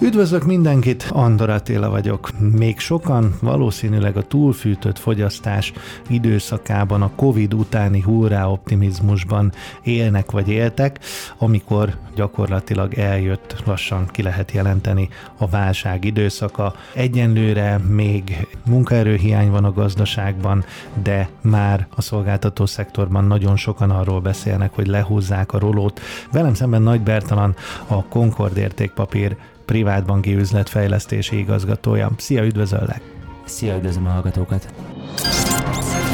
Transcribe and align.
Üdvözlök 0.00 0.44
mindenkit, 0.44 1.08
Andor 1.12 1.50
Attila 1.50 1.90
vagyok. 1.90 2.30
Még 2.38 2.78
sokan 2.78 3.34
valószínűleg 3.40 4.16
a 4.16 4.22
túlfűtött 4.22 4.98
fogyasztás 4.98 5.72
időszakában 6.08 7.02
a 7.02 7.10
Covid 7.16 7.54
utáni 7.54 8.00
hurrá 8.00 8.46
optimizmusban 8.46 9.52
élnek 9.82 10.30
vagy 10.30 10.48
éltek, 10.48 10.98
amikor 11.38 11.96
gyakorlatilag 12.14 12.94
eljött, 12.94 13.62
lassan 13.64 14.06
ki 14.06 14.22
lehet 14.22 14.52
jelenteni 14.52 15.08
a 15.38 15.46
válság 15.46 16.04
időszaka. 16.04 16.74
Egyenlőre 16.94 17.78
még 17.78 18.46
munkaerőhiány 18.66 19.50
van 19.50 19.64
a 19.64 19.72
gazdaságban, 19.72 20.64
de 21.02 21.28
már 21.40 21.86
a 21.94 22.02
szolgáltató 22.02 22.66
szektorban 22.66 23.24
nagyon 23.24 23.56
sokan 23.56 23.90
arról 23.90 24.20
beszélnek, 24.20 24.74
hogy 24.74 24.86
lehúzzák 24.86 25.52
a 25.52 25.58
rolót. 25.58 26.00
Velem 26.32 26.54
szemben 26.54 26.82
Nagy 26.82 27.00
Bertalan, 27.00 27.56
a 27.86 28.04
Concord 28.04 28.56
értékpapír 28.56 29.36
privátbanki 29.64 30.34
üzletfejlesztési 30.34 31.38
igazgatója. 31.38 32.10
Szia, 32.16 32.44
üdvözöllek! 32.44 33.00
Szia, 33.44 33.76
üdvözlöm 33.76 34.06
a 34.06 34.10
hallgatókat! 34.10 34.74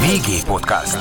VG 0.00 0.46
Podcast. 0.46 0.96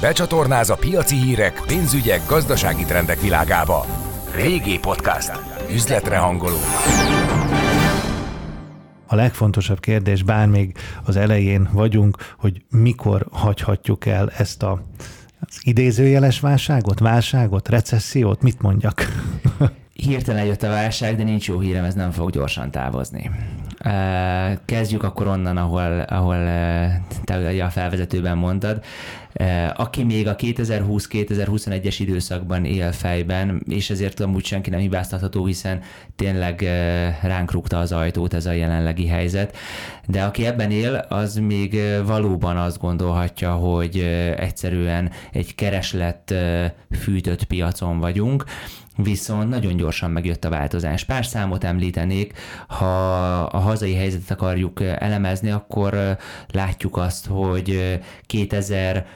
Becsatornáz 0.00 0.70
a 0.70 0.74
piaci 0.74 1.16
hírek, 1.16 1.62
pénzügyek, 1.66 2.20
gazdasági 2.28 2.84
trendek 2.84 3.20
világába. 3.20 3.86
VG 4.36 4.80
Podcast. 4.80 5.32
Üzletre 5.70 6.16
hangoló. 6.16 6.58
A 9.06 9.14
legfontosabb 9.14 9.80
kérdés, 9.80 10.22
bár 10.22 10.48
még 10.48 10.76
az 11.04 11.16
elején 11.16 11.68
vagyunk, 11.72 12.16
hogy 12.38 12.62
mikor 12.70 13.26
hagyhatjuk 13.30 14.06
el 14.06 14.30
ezt 14.30 14.62
a 14.62 14.82
az 15.46 15.60
idézőjeles 15.62 16.40
válságot, 16.40 16.98
válságot, 16.98 17.68
recessziót, 17.68 18.42
mit 18.42 18.60
mondjak? 18.60 19.06
Hirtelen 20.02 20.44
jött 20.44 20.62
a 20.62 20.68
válság, 20.68 21.16
de 21.16 21.22
nincs 21.22 21.48
jó 21.48 21.58
hírem, 21.58 21.84
ez 21.84 21.94
nem 21.94 22.10
fog 22.10 22.30
gyorsan 22.30 22.70
távozni. 22.70 23.30
Kezdjük 24.64 25.02
akkor 25.02 25.26
onnan, 25.26 25.56
ahol, 25.56 26.00
ahol 26.00 26.36
te 27.24 27.64
a 27.64 27.70
felvezetőben 27.70 28.38
mondtad. 28.38 28.84
Aki 29.74 30.02
még 30.02 30.28
a 30.28 30.36
2020-2021-es 30.36 31.96
időszakban 31.98 32.64
él 32.64 32.92
fejben, 32.92 33.62
és 33.68 33.90
ezért 33.90 34.20
amúgy 34.20 34.44
senki 34.44 34.70
nem 34.70 34.80
hibáztatható, 34.80 35.46
hiszen 35.46 35.80
tényleg 36.16 36.60
ránk 37.22 37.52
rúgta 37.52 37.78
az 37.78 37.92
ajtót 37.92 38.34
ez 38.34 38.46
a 38.46 38.52
jelenlegi 38.52 39.06
helyzet, 39.06 39.56
de 40.06 40.22
aki 40.22 40.46
ebben 40.46 40.70
él, 40.70 40.94
az 41.08 41.34
még 41.34 41.80
valóban 42.04 42.56
azt 42.56 42.78
gondolhatja, 42.78 43.52
hogy 43.52 43.98
egyszerűen 44.36 45.10
egy 45.32 45.54
kereslet 45.54 46.34
fűtött 46.90 47.44
piacon 47.44 47.98
vagyunk, 47.98 48.44
viszont 48.96 49.48
nagyon 49.48 49.76
gyorsan 49.76 50.10
megjött 50.10 50.44
a 50.44 50.50
változás. 50.50 51.04
Pár 51.04 51.26
számot 51.26 51.64
említenék, 51.64 52.38
ha 52.66 53.42
a 53.42 53.58
hazai 53.58 53.94
helyzetet 53.94 54.30
akarjuk 54.30 54.80
elemezni, 54.82 55.50
akkor 55.50 56.16
látjuk 56.52 56.96
azt, 56.96 57.26
hogy 57.26 57.98
2000 58.26 59.06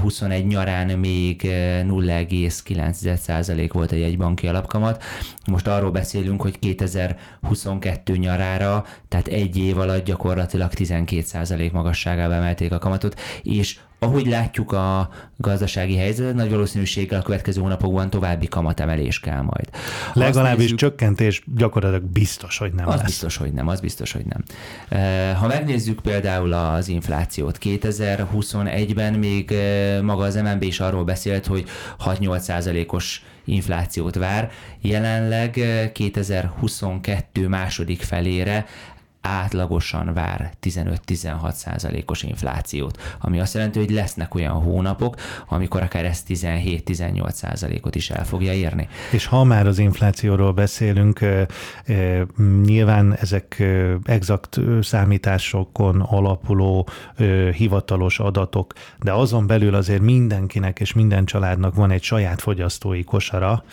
21 0.00 0.46
nyarán 0.46 0.98
még 0.98 1.42
0,9% 1.42 3.70
volt 3.72 3.92
egy 3.92 4.02
egybanki 4.02 4.48
alapkamat. 4.48 5.02
Most 5.46 5.66
arról 5.66 5.90
beszélünk, 5.90 6.42
hogy 6.42 6.58
2022 6.58 8.16
nyarára, 8.16 8.84
tehát 9.08 9.26
egy 9.26 9.56
év 9.56 9.78
alatt 9.78 10.04
gyakorlatilag 10.04 10.70
12% 10.76 11.72
magasságába 11.72 12.34
emelték 12.34 12.72
a 12.72 12.78
kamatot, 12.78 13.20
és 13.42 13.78
ahogy 13.98 14.26
látjuk 14.26 14.72
a 14.72 15.08
gazdasági 15.36 15.96
helyzetet, 15.96 16.34
nagy 16.34 16.50
valószínűséggel 16.50 17.20
a 17.20 17.22
következő 17.22 17.60
hónapokban 17.60 18.10
további 18.10 18.48
kamatemelés 18.48 19.20
kell 19.20 19.40
majd. 19.40 19.68
Legalábbis 20.12 20.62
nézzük, 20.62 20.78
csökkentés 20.78 21.42
gyakorlatilag 21.56 22.04
biztos, 22.04 22.58
hogy 22.58 22.72
nem 22.72 22.88
az 22.88 22.94
lesz. 22.94 23.04
biztos, 23.04 23.36
hogy 23.36 23.52
nem, 23.52 23.68
az 23.68 23.80
biztos, 23.80 24.12
hogy 24.12 24.24
nem. 24.26 24.44
Ha 25.34 25.46
megnézzük 25.46 26.00
például 26.00 26.52
az 26.52 26.88
inflációt, 26.88 27.58
2021-ben 27.62 29.14
még 29.14 29.54
maga 30.02 30.22
az 30.22 30.34
MNB 30.34 30.62
is 30.62 30.80
arról 30.80 31.04
beszélt, 31.04 31.46
hogy 31.46 31.64
6-8 32.04 32.38
százalékos 32.38 33.22
inflációt 33.44 34.14
vár. 34.14 34.50
Jelenleg 34.80 35.60
2022 35.92 37.48
második 37.48 38.02
felére 38.02 38.66
átlagosan 39.26 40.12
vár 40.14 40.52
15-16 40.62 41.52
százalékos 41.52 42.22
inflációt, 42.22 43.16
ami 43.20 43.40
azt 43.40 43.54
jelenti, 43.54 43.78
hogy 43.78 43.90
lesznek 43.90 44.34
olyan 44.34 44.52
hónapok, 44.52 45.16
amikor 45.48 45.82
akár 45.82 46.04
ez 46.04 46.22
17-18 46.28 47.30
százalékot 47.30 47.94
is 47.94 48.10
el 48.10 48.24
fogja 48.24 48.52
érni. 48.52 48.88
És 49.12 49.26
ha 49.26 49.44
már 49.44 49.66
az 49.66 49.78
inflációról 49.78 50.52
beszélünk, 50.52 51.20
nyilván 52.64 53.14
ezek 53.14 53.62
exakt 54.04 54.60
számításokon 54.82 56.00
alapuló 56.00 56.88
hivatalos 57.56 58.18
adatok, 58.18 58.72
de 59.02 59.12
azon 59.12 59.46
belül 59.46 59.74
azért 59.74 60.00
mindenkinek 60.00 60.80
és 60.80 60.92
minden 60.92 61.24
családnak 61.24 61.74
van 61.74 61.90
egy 61.90 62.02
saját 62.02 62.40
fogyasztói 62.40 63.04
kosara, 63.04 63.64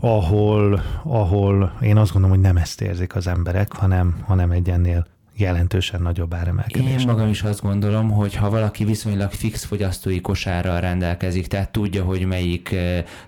ahol, 0.00 0.82
ahol 1.02 1.72
én 1.80 1.96
azt 1.96 2.12
gondolom, 2.12 2.36
hogy 2.36 2.46
nem 2.46 2.56
ezt 2.56 2.80
érzik 2.80 3.14
az 3.14 3.26
emberek, 3.26 3.72
hanem, 3.72 4.22
hanem 4.26 4.50
egy 4.50 4.70
ennél 4.84 5.06
jelentősen 5.36 6.02
nagyobb 6.02 6.34
áremelkedés. 6.34 7.00
Én 7.00 7.06
magam 7.06 7.28
is 7.28 7.42
azt 7.42 7.62
gondolom, 7.62 8.10
hogy 8.10 8.34
ha 8.34 8.50
valaki 8.50 8.84
viszonylag 8.84 9.30
fix 9.30 9.64
fogyasztói 9.64 10.20
kosárral 10.20 10.80
rendelkezik, 10.80 11.46
tehát 11.46 11.70
tudja, 11.70 12.04
hogy 12.04 12.26
melyik 12.26 12.74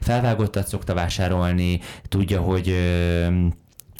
felvágottat 0.00 0.68
szokta 0.68 0.94
vásárolni, 0.94 1.80
tudja, 2.08 2.40
hogy 2.40 2.76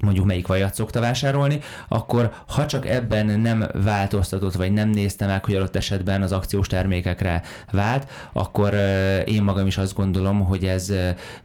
mondjuk 0.03 0.27
melyik 0.27 0.47
vajat 0.47 0.75
szokta 0.75 1.01
vásárolni, 1.01 1.61
akkor 1.89 2.33
ha 2.47 2.67
csak 2.67 2.87
ebben 2.87 3.41
nem 3.41 3.67
változtatott, 3.85 4.55
vagy 4.55 4.73
nem 4.73 4.89
nézte 4.89 5.27
meg, 5.27 5.45
hogy 5.45 5.55
adott 5.55 5.77
esetben 5.77 6.23
az 6.23 6.33
akciós 6.33 6.67
termékekre 6.67 7.43
vált, 7.71 8.11
akkor 8.33 8.75
én 9.25 9.43
magam 9.43 9.67
is 9.67 9.79
azt 9.79 9.95
gondolom, 9.95 10.45
hogy 10.45 10.65
ez 10.65 10.93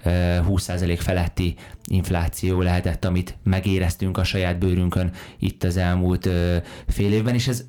20% 0.06 0.98
feletti 1.00 1.56
infláció 1.86 2.62
lehetett, 2.62 3.06
amit 3.06 3.38
megéreztünk 3.44 4.18
a 4.18 4.24
saját 4.24 4.60
bőrünkön 4.60 5.12
itt 5.40 5.64
az 5.64 5.78
elmúlt 5.78 6.30
fél 6.88 7.14
évben, 7.14 7.34
és 7.34 7.48
ez 7.48 7.64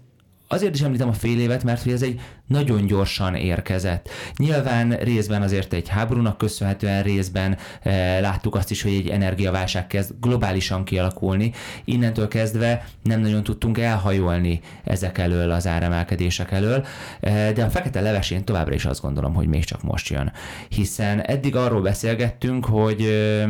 Azért 0.53 0.75
is 0.75 0.81
említem 0.81 1.09
a 1.09 1.13
fél 1.13 1.41
évet, 1.41 1.65
mert 1.65 1.83
hogy 1.83 1.93
ez 1.93 2.03
egy 2.03 2.21
nagyon 2.53 2.87
gyorsan 2.87 3.35
érkezett. 3.35 4.09
Nyilván 4.37 4.91
részben 4.91 5.43
azért 5.43 5.73
egy 5.73 5.89
háborúnak 5.89 6.39
köszönhetően 6.39 7.03
részben 7.03 7.57
e, 7.83 8.21
láttuk 8.21 8.55
azt 8.55 8.71
is, 8.71 8.83
hogy 8.83 8.93
egy 8.93 9.09
energiaválság 9.09 9.87
kezd 9.87 10.15
globálisan 10.21 10.85
kialakulni. 10.85 11.53
Innentől 11.85 12.29
kezdve 12.29 12.87
nem 13.03 13.21
nagyon 13.21 13.43
tudtunk 13.43 13.79
elhajolni 13.79 14.61
ezek 14.85 15.19
elől, 15.19 15.51
az 15.51 15.67
áremelkedések 15.67 16.51
elől, 16.51 16.85
e, 17.21 17.53
de 17.53 17.65
a 17.65 17.71
fekete 17.71 18.01
levesén 18.01 18.45
továbbra 18.45 18.75
is 18.75 18.85
azt 18.85 19.01
gondolom, 19.03 19.35
hogy 19.35 19.47
még 19.47 19.65
csak 19.65 19.83
most 19.83 20.09
jön. 20.09 20.33
Hiszen 20.69 21.21
eddig 21.21 21.57
arról 21.57 21.83
beszélgettünk, 21.83 22.65
hogy 22.65 23.01
e, 23.01 23.49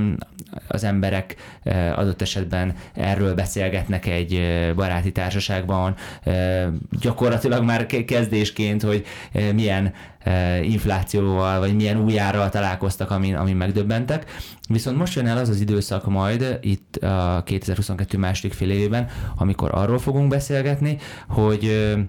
az 0.69 0.85
emberek 0.85 1.37
adott 1.95 2.23
esetben 2.23 2.75
erről 2.95 3.35
beszélgetnek 3.35 4.07
egy 4.07 4.41
baráti 4.75 5.13
társaságban, 5.13 5.95
gyakorlatilag 7.01 7.65
már 7.65 7.87
kezdésként, 7.87 8.83
hogy 8.83 8.92
eh, 9.33 9.53
milyen 9.53 9.93
eh, 10.19 10.71
inflációval, 10.71 11.59
vagy 11.59 11.75
milyen 11.75 12.01
új 12.01 12.19
árral 12.19 12.49
találkoztak, 12.49 13.11
amin, 13.11 13.35
amin 13.35 13.57
megdöbbentek. 13.57 14.31
Viszont 14.69 14.97
most 14.97 15.15
jön 15.15 15.27
el 15.27 15.39
az 15.39 15.49
az 15.49 15.61
időszak 15.61 16.07
majd, 16.07 16.59
itt 16.61 16.97
a 16.97 17.43
2022 17.45 18.19
második 18.19 18.53
fél 18.53 18.71
évében, 18.71 19.09
amikor 19.37 19.71
arról 19.75 19.99
fogunk 19.99 20.29
beszélgetni, 20.29 20.99
hogy 21.29 21.65
eh, 21.65 22.03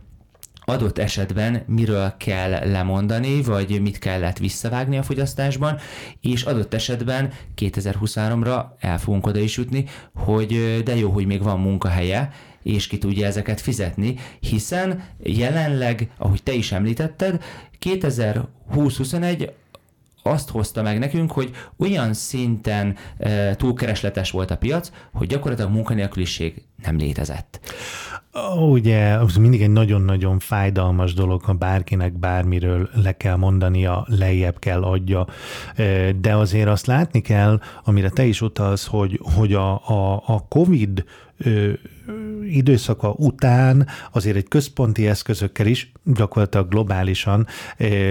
adott 0.65 0.97
esetben 0.97 1.63
miről 1.67 2.13
kell 2.17 2.69
lemondani, 2.71 3.41
vagy 3.41 3.81
mit 3.81 3.99
kellett 3.99 4.37
visszavágni 4.37 4.97
a 4.97 5.03
fogyasztásban, 5.03 5.77
és 6.21 6.43
adott 6.43 6.73
esetben 6.73 7.29
2023-ra 7.61 8.63
el 8.79 8.97
fogunk 8.99 9.27
oda 9.27 9.39
is 9.39 9.57
jutni, 9.57 9.85
hogy 10.15 10.81
de 10.83 10.95
jó, 10.95 11.09
hogy 11.09 11.25
még 11.25 11.43
van 11.43 11.59
munkahelye, 11.59 12.29
és 12.63 12.87
ki 12.87 12.97
tudja 12.97 13.25
ezeket 13.25 13.61
fizetni, 13.61 14.15
hiszen 14.39 15.03
jelenleg, 15.23 16.11
ahogy 16.17 16.43
te 16.43 16.53
is 16.53 16.71
említetted, 16.71 17.43
2020-21 17.81 19.49
azt 20.23 20.49
hozta 20.49 20.81
meg 20.81 20.99
nekünk, 20.99 21.31
hogy 21.31 21.51
olyan 21.77 22.13
szinten 22.13 22.95
e, 23.17 23.55
túlkeresletes 23.55 24.31
volt 24.31 24.51
a 24.51 24.57
piac, 24.57 24.91
hogy 25.13 25.27
gyakorlatilag 25.27 25.71
munkanélküliség 25.71 26.63
nem 26.83 26.97
létezett. 26.97 27.59
Ugye, 28.69 29.13
az 29.13 29.35
mindig 29.35 29.61
egy 29.61 29.69
nagyon-nagyon 29.69 30.39
fájdalmas 30.39 31.13
dolog, 31.13 31.41
ha 31.41 31.53
bárkinek 31.53 32.13
bármiről 32.13 32.89
le 32.93 33.17
kell 33.17 33.35
mondania, 33.35 34.05
lejjebb 34.09 34.59
kell 34.59 34.83
adja, 34.83 35.27
de 36.19 36.35
azért 36.35 36.67
azt 36.67 36.85
látni 36.85 37.21
kell, 37.21 37.61
amire 37.83 38.09
te 38.09 38.25
is 38.25 38.41
utalsz, 38.41 38.85
hogy, 38.85 39.19
hogy 39.35 39.53
a, 39.53 39.71
a, 39.73 40.23
a 40.25 40.45
COVID 40.47 41.03
időszaka 42.49 43.13
után 43.17 43.87
azért 44.11 44.35
egy 44.35 44.47
központi 44.47 45.07
eszközökkel 45.07 45.65
is 45.65 45.91
gyakorlatilag 46.03 46.67
globálisan 46.69 47.47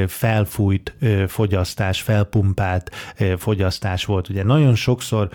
felfújt 0.06 0.96
fogyasztás, 1.26 2.00
felpumpált 2.00 2.90
fogyasztás 3.38 4.04
volt. 4.04 4.28
Ugye 4.28 4.44
nagyon 4.44 4.74
sokszor 4.74 5.28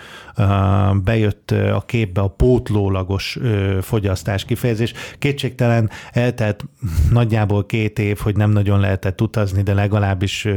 bejött 1.04 1.52
a 1.52 1.84
képbe 1.86 2.22
a 2.22 2.28
pótlólagos 2.28 3.38
fogyasztás 3.82 4.46
kifejezés. 4.46 4.94
Kétségtelen 5.20 5.90
eltelt 6.12 6.66
nagyjából 7.12 7.66
két 7.66 8.00
év, 8.00 8.18
hogy 8.18 8.36
nem 8.36 8.52
nagyon 8.52 8.80
lehetett 8.80 9.22
utazni, 9.22 9.62
de 9.62 9.74
legalábbis 9.74 10.48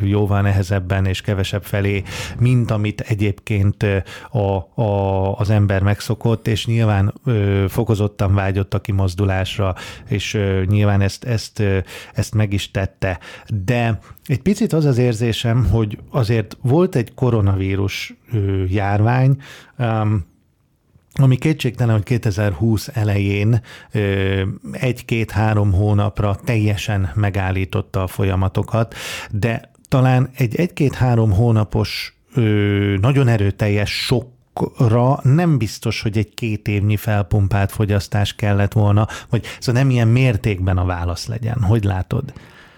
jóval 0.00 0.40
nehezebben 0.40 1.06
és 1.06 1.20
kevesebb 1.20 1.64
felé, 1.64 2.02
mint 2.38 2.70
amit 2.70 3.00
egyébként 3.00 3.86
a, 4.30 4.82
a, 4.82 5.34
az 5.38 5.50
ember 5.50 5.82
megszokott, 5.82 6.48
és 6.48 6.66
nyilván 6.66 7.14
fokozottan 7.68 8.34
vágyott 8.34 8.74
a 8.74 8.80
kimozdulásra, 8.80 9.74
és 10.08 10.38
nyilván 10.66 11.00
ezt, 11.00 11.24
ezt, 11.24 11.62
ezt 12.14 12.34
meg 12.34 12.52
is 12.52 12.70
tette. 12.70 13.18
De 13.64 13.98
egy 14.26 14.42
picit 14.42 14.72
az 14.72 14.84
az 14.84 14.98
érzésem, 14.98 15.66
hogy 15.70 15.98
azért 16.10 16.56
volt 16.62 16.96
egy 16.96 17.14
koronavírus 17.14 18.14
járvány, 18.68 19.36
ami 21.18 21.36
kétségtelen, 21.36 21.94
hogy 21.94 22.02
2020 22.02 22.90
elején 22.92 23.60
egy-két-három 24.72 25.72
hónapra 25.72 26.34
teljesen 26.44 27.10
megállította 27.14 28.02
a 28.02 28.06
folyamatokat, 28.06 28.94
de 29.30 29.70
talán 29.88 30.30
egy 30.36 30.56
egy-két-három 30.56 31.32
hónapos 31.32 32.16
nagyon 33.00 33.28
erőteljes 33.28 34.04
sok 34.04 34.35
ra 34.78 35.20
nem 35.22 35.58
biztos, 35.58 36.02
hogy 36.02 36.18
egy 36.18 36.34
két 36.34 36.68
évnyi 36.68 36.96
felpumpált 36.96 37.72
fogyasztás 37.72 38.34
kellett 38.34 38.72
volna, 38.72 39.06
vagy 39.30 39.44
szóval 39.58 39.82
nem 39.82 39.90
ilyen 39.90 40.08
mértékben 40.08 40.78
a 40.78 40.84
válasz 40.84 41.26
legyen. 41.26 41.62
Hogy 41.62 41.84
látod? 41.84 42.32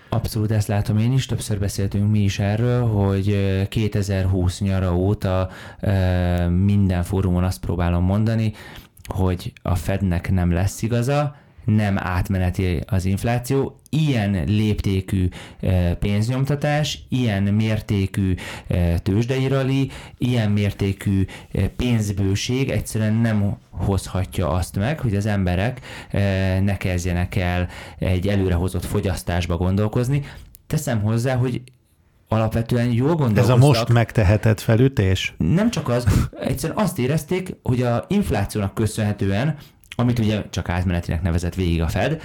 Abszolút 0.09 0.51
ezt 0.51 0.69
látom 0.69 0.99
én 0.99 1.13
is, 1.13 1.27
többször 1.27 1.59
beszéltünk 1.59 2.11
mi 2.11 2.19
is 2.19 2.39
erről, 2.39 2.87
hogy 2.87 3.67
2020 3.69 4.61
nyara 4.61 4.97
óta 4.97 5.49
minden 6.49 7.03
fórumon 7.03 7.45
azt 7.45 7.61
próbálom 7.61 8.05
mondani, 8.05 8.53
hogy 9.15 9.53
a 9.63 9.75
Fednek 9.75 10.31
nem 10.31 10.53
lesz 10.53 10.83
igaza, 10.83 11.37
nem 11.69 11.99
átmeneti 11.99 12.83
az 12.87 13.05
infláció. 13.05 13.81
Ilyen 13.91 14.45
léptékű 14.47 15.29
e, 15.61 15.95
pénznyomtatás, 15.95 16.99
ilyen 17.09 17.43
mértékű 17.43 18.35
e, 18.67 18.99
tőzsdeirali, 18.99 19.91
ilyen 20.19 20.51
mértékű 20.51 21.25
e, 21.53 21.69
pénzbőség 21.69 22.71
egyszerűen 22.71 23.15
nem 23.15 23.57
hozhatja 23.71 24.51
azt 24.51 24.77
meg, 24.77 25.01
hogy 25.01 25.17
az 25.17 25.27
emberek 25.27 25.81
ne 26.63 26.77
kezdjenek 26.77 27.37
el 27.37 27.69
egy 27.99 28.29
előrehozott 28.29 28.85
fogyasztásba 28.85 29.57
gondolkozni. 29.57 30.23
Teszem 30.67 31.01
hozzá, 31.03 31.35
hogy 31.35 31.63
alapvetően 32.29 32.93
jól 32.93 33.15
gondolkoztak. 33.15 33.57
Ez 33.57 33.63
a 33.63 33.67
most 33.67 33.89
megtehetett 33.89 34.61
felütés? 34.61 35.35
Nem 35.37 35.71
csak 35.71 35.89
az, 35.89 36.29
egyszerűen 36.41 36.79
azt 36.79 36.99
érezték, 36.99 37.57
hogy 37.63 37.83
a 37.83 38.05
inflációnak 38.09 38.75
köszönhetően 38.75 39.57
amit 40.01 40.19
ugye 40.19 40.43
csak 40.51 40.69
átmenetinek 40.69 41.23
nevezett 41.23 41.55
végig 41.55 41.83
a 41.83 41.89
Fed, 41.89 42.21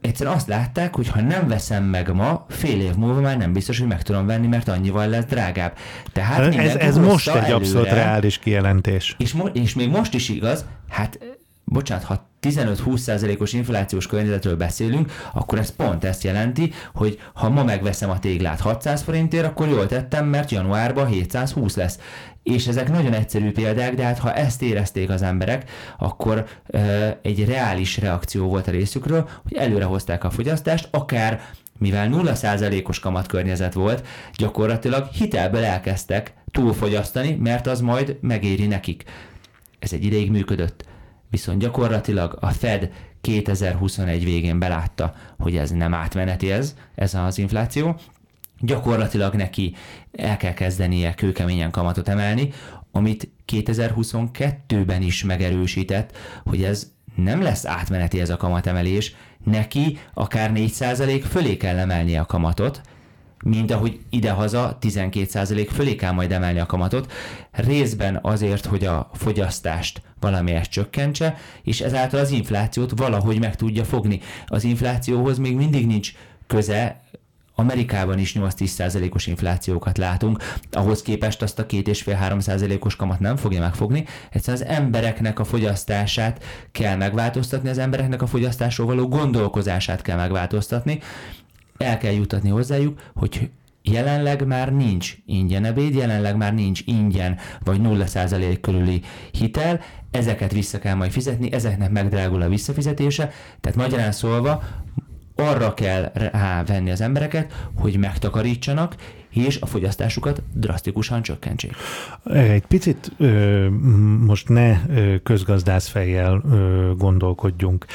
egyszerűen 0.00 0.36
azt 0.36 0.46
látták, 0.46 0.94
hogy 0.94 1.08
ha 1.08 1.20
nem 1.20 1.48
veszem 1.48 1.84
meg 1.84 2.14
ma, 2.14 2.46
fél 2.48 2.80
év 2.80 2.94
múlva 2.94 3.20
már 3.20 3.36
nem 3.36 3.52
biztos, 3.52 3.78
hogy 3.78 3.88
meg 3.88 4.02
tudom 4.02 4.26
venni, 4.26 4.46
mert 4.46 4.68
annyival 4.68 5.08
lesz 5.08 5.24
drágább. 5.24 5.76
Tehát 6.12 6.54
ez, 6.54 6.74
ez 6.74 6.96
most 6.96 7.28
egy 7.28 7.36
előre, 7.36 7.54
abszolút 7.54 7.88
reális 7.88 8.38
kijelentés. 8.38 9.14
És, 9.18 9.32
mo- 9.32 9.56
és 9.56 9.74
még 9.74 9.88
most 9.88 10.14
is 10.14 10.28
igaz, 10.28 10.64
hát 10.88 11.18
bocsánat, 11.64 12.04
ha 12.04 12.28
15-20%-os 12.42 13.52
inflációs 13.52 14.06
környezetről 14.06 14.56
beszélünk, 14.56 15.12
akkor 15.32 15.58
ez 15.58 15.76
pont 15.76 16.04
ezt 16.04 16.24
jelenti, 16.24 16.72
hogy 16.94 17.18
ha 17.34 17.48
ma 17.48 17.64
megveszem 17.64 18.10
a 18.10 18.18
téglát 18.18 18.60
600 18.60 19.02
forintért, 19.02 19.46
akkor 19.46 19.68
jól 19.68 19.86
tettem, 19.86 20.26
mert 20.26 20.50
januárban 20.50 21.06
720 21.06 21.76
lesz. 21.76 21.98
És 22.46 22.66
ezek 22.66 22.90
nagyon 22.90 23.12
egyszerű 23.12 23.52
példák, 23.52 23.94
de 23.94 24.04
hát 24.04 24.18
ha 24.18 24.32
ezt 24.32 24.62
érezték 24.62 25.10
az 25.10 25.22
emberek, 25.22 25.70
akkor 25.98 26.46
egy 27.22 27.44
reális 27.44 27.98
reakció 27.98 28.48
volt 28.48 28.68
a 28.68 28.70
részükről, 28.70 29.28
hogy 29.42 29.56
előre 29.56 29.84
hozták 29.84 30.24
a 30.24 30.30
fogyasztást, 30.30 30.88
akár 30.90 31.40
mivel 31.78 32.08
0%-os 32.12 32.98
kamatkörnyezet 32.98 33.72
volt, 33.72 34.06
gyakorlatilag 34.36 35.06
hitelből 35.06 35.64
elkezdtek 35.64 36.34
túlfogyasztani, 36.50 37.34
mert 37.34 37.66
az 37.66 37.80
majd 37.80 38.16
megéri 38.20 38.66
nekik. 38.66 39.04
Ez 39.78 39.92
egy 39.92 40.04
ideig 40.04 40.30
működött 40.30 40.84
viszont 41.30 41.58
gyakorlatilag 41.58 42.38
a 42.40 42.50
Fed 42.50 42.90
2021 43.20 44.24
végén 44.24 44.58
belátta, 44.58 45.14
hogy 45.38 45.56
ez 45.56 45.70
nem 45.70 45.94
átmeneti 45.94 46.50
ez, 46.50 46.74
ez 46.94 47.14
az 47.14 47.38
infláció, 47.38 47.96
gyakorlatilag 48.60 49.34
neki 49.34 49.74
el 50.12 50.36
kell 50.36 50.54
kezdenie 50.54 51.14
kőkeményen 51.14 51.70
kamatot 51.70 52.08
emelni, 52.08 52.52
amit 52.92 53.28
2022-ben 53.52 55.02
is 55.02 55.24
megerősített, 55.24 56.16
hogy 56.44 56.62
ez 56.62 56.90
nem 57.14 57.42
lesz 57.42 57.66
átmeneti 57.66 58.20
ez 58.20 58.30
a 58.30 58.36
kamatemelés, 58.36 59.14
neki 59.44 59.98
akár 60.14 60.52
4% 60.54 61.24
fölé 61.30 61.56
kell 61.56 61.78
emelnie 61.78 62.20
a 62.20 62.26
kamatot, 62.26 62.80
mint 63.44 63.70
ahogy 63.70 64.00
idehaza 64.10 64.78
12% 64.80 65.68
fölé 65.72 65.94
kell 65.94 66.12
majd 66.12 66.32
emelni 66.32 66.58
a 66.58 66.66
kamatot, 66.66 67.12
részben 67.52 68.18
azért, 68.22 68.64
hogy 68.64 68.84
a 68.84 69.10
fogyasztást 69.12 70.02
valamelyest 70.20 70.70
csökkentse, 70.70 71.36
és 71.62 71.80
ezáltal 71.80 72.20
az 72.20 72.30
inflációt 72.30 72.92
valahogy 72.96 73.38
meg 73.38 73.56
tudja 73.56 73.84
fogni. 73.84 74.20
Az 74.46 74.64
inflációhoz 74.64 75.38
még 75.38 75.56
mindig 75.56 75.86
nincs 75.86 76.12
köze, 76.46 77.00
Amerikában 77.58 78.18
is 78.18 78.34
8-10%-os 78.38 79.26
inflációkat 79.26 79.98
látunk, 79.98 80.42
ahhoz 80.70 81.02
képest 81.02 81.42
azt 81.42 81.58
a 81.58 81.66
2,5-3%-os 81.66 82.96
kamat 82.96 83.20
nem 83.20 83.36
fogja 83.36 83.60
megfogni. 83.60 84.04
Egyszerűen 84.30 84.62
az 84.62 84.68
embereknek 84.68 85.38
a 85.38 85.44
fogyasztását 85.44 86.44
kell 86.72 86.96
megváltoztatni, 86.96 87.68
az 87.68 87.78
embereknek 87.78 88.22
a 88.22 88.26
fogyasztásról 88.26 88.86
való 88.86 89.08
gondolkozását 89.08 90.02
kell 90.02 90.16
megváltoztatni, 90.16 90.98
el 91.78 91.98
kell 91.98 92.12
jutatni 92.12 92.48
hozzájuk, 92.48 93.00
hogy 93.14 93.50
jelenleg 93.82 94.46
már 94.46 94.72
nincs 94.72 95.14
ingyen 95.26 95.64
ebéd, 95.64 95.94
jelenleg 95.94 96.36
már 96.36 96.54
nincs 96.54 96.80
ingyen 96.84 97.38
vagy 97.64 97.80
0% 97.82 98.58
körüli 98.60 99.02
hitel, 99.30 99.80
ezeket 100.10 100.52
vissza 100.52 100.78
kell 100.78 100.94
majd 100.94 101.10
fizetni, 101.10 101.52
ezeknek 101.52 101.90
megdrágul 101.90 102.42
a 102.42 102.48
visszafizetése, 102.48 103.30
tehát 103.60 103.78
magyarán 103.78 104.12
szólva 104.12 104.62
arra 105.36 105.74
kell 105.74 106.10
rávenni 106.14 106.90
az 106.90 107.00
embereket, 107.00 107.68
hogy 107.74 107.96
megtakarítsanak, 107.96 108.96
és 109.30 109.60
a 109.60 109.66
fogyasztásukat 109.66 110.42
drasztikusan 110.52 111.22
csökkentsék. 111.22 111.74
Egy 112.24 112.66
picit 112.66 113.12
ö, 113.16 113.68
most 114.20 114.48
ne 114.48 114.80
közgazdász 115.22 115.88
fejjel 115.88 116.42
ö, 116.50 116.92
gondolkodjunk. 116.96 117.86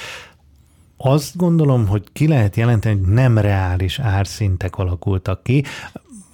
Azt 0.97 1.37
gondolom, 1.37 1.87
hogy 1.87 2.03
ki 2.13 2.27
lehet 2.27 2.55
jelenteni, 2.55 2.99
hogy 2.99 3.13
nem 3.13 3.37
reális 3.37 3.99
árszintek 3.99 4.75
alakultak 4.75 5.43
ki. 5.43 5.63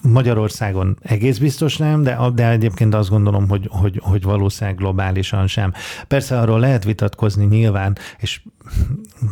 Magyarországon 0.02 0.98
egész 1.02 1.38
biztos 1.38 1.78
nem, 1.78 2.04
de, 2.04 2.18
de 2.34 2.50
egyébként 2.50 2.94
azt 2.94 3.10
gondolom, 3.10 3.48
hogy, 3.48 3.68
hogy, 3.72 4.00
hogy 4.04 4.24
valószínűleg 4.24 4.80
globálisan 4.80 5.48
sem. 5.48 5.74
Persze 6.08 6.40
arról 6.40 6.60
lehet 6.60 6.84
vitatkozni 6.84 7.46
nyilván, 7.46 7.98
és 8.18 8.42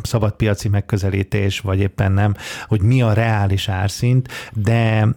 szabadpiaci 0.04 0.70
megközelítés, 0.70 1.60
vagy 1.60 1.80
éppen 1.80 2.12
nem, 2.12 2.36
hogy 2.68 2.82
mi 2.82 3.01
a 3.01 3.13
reális 3.13 3.70
árszint, 3.70 4.27
de, 4.54 5.08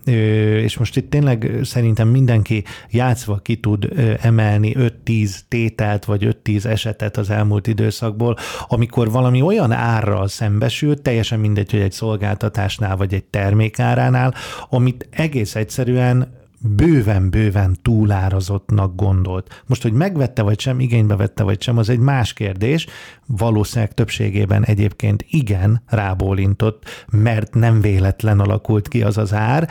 és 0.63 0.79
most 0.79 0.97
itt 0.97 1.11
tényleg 1.11 1.59
szerintem 1.63 2.09
mindenki 2.09 2.65
játszva 2.91 3.37
ki 3.37 3.57
tud 3.57 3.89
emelni 4.21 4.75
5-10 5.05 5.31
tételt, 5.49 6.05
vagy 6.05 6.39
5-10 6.45 6.65
esetet 6.65 7.17
az 7.17 7.31
elmúlt 7.31 7.67
időszakból, 7.67 8.37
amikor 8.69 9.11
valami 9.11 9.43
olyan 9.43 9.73
árral 9.73 10.29
szembesül, 10.29 11.03
teljesen 11.03 11.41
mindegy, 11.41 11.71
hogy 11.71 11.81
egy 11.81 11.93
szolgáltatásnál, 11.93 12.97
vagy 12.97 13.15
egy 13.15 13.25
termékáránál, 13.25 14.35
amit 14.69 15.09
egész 15.11 15.55
egyszerűen 15.55 16.38
bőven-bőven 16.59 17.77
túlárazottnak 17.83 18.95
gondolt. 18.95 19.63
Most, 19.67 19.83
hogy 19.83 19.93
megvette 19.93 20.43
vagy 20.43 20.61
sem, 20.61 20.81
igénybe 20.81 21.17
vette 21.17 21.43
vagy 21.43 21.63
sem, 21.63 21.79
az 21.79 21.89
egy 21.89 21.99
más 21.99 22.33
kérdés. 22.33 22.87
Valószínűleg 23.27 23.95
többségében 23.95 24.65
egyébként 24.65 25.25
igen 25.31 25.83
rábólintott, 25.87 26.85
mert 27.11 27.55
nem 27.55 27.81
véletlen 27.81 28.41
alakult 28.41 28.89
ki 28.89 29.03
az 29.03 29.19
az 29.19 29.35
ár, 29.35 29.69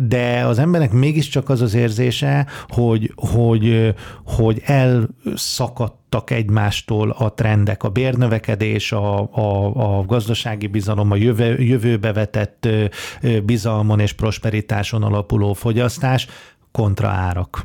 de 0.00 0.44
az 0.44 0.58
embernek 0.58 0.92
mégiscsak 0.92 1.48
az 1.48 1.60
az 1.60 1.74
érzése, 1.74 2.46
hogy, 2.68 3.12
hogy, 3.14 3.94
hogy 4.24 4.62
elszakadt 4.64 6.03
elszakadtak 6.14 6.30
egymástól 6.30 7.10
a 7.10 7.34
trendek, 7.34 7.82
a 7.82 7.88
bérnövekedés, 7.88 8.92
a, 8.92 9.28
a, 9.32 9.98
a 9.98 10.04
gazdasági 10.04 10.66
bizalom, 10.66 11.10
a 11.10 11.16
jövő, 11.16 11.60
jövőbe 11.60 12.12
vetett 12.12 12.68
bizalmon 13.44 14.00
és 14.00 14.12
prosperitáson 14.12 15.02
alapuló 15.02 15.52
fogyasztás 15.52 16.26
kontra 16.72 17.08
árak. 17.08 17.64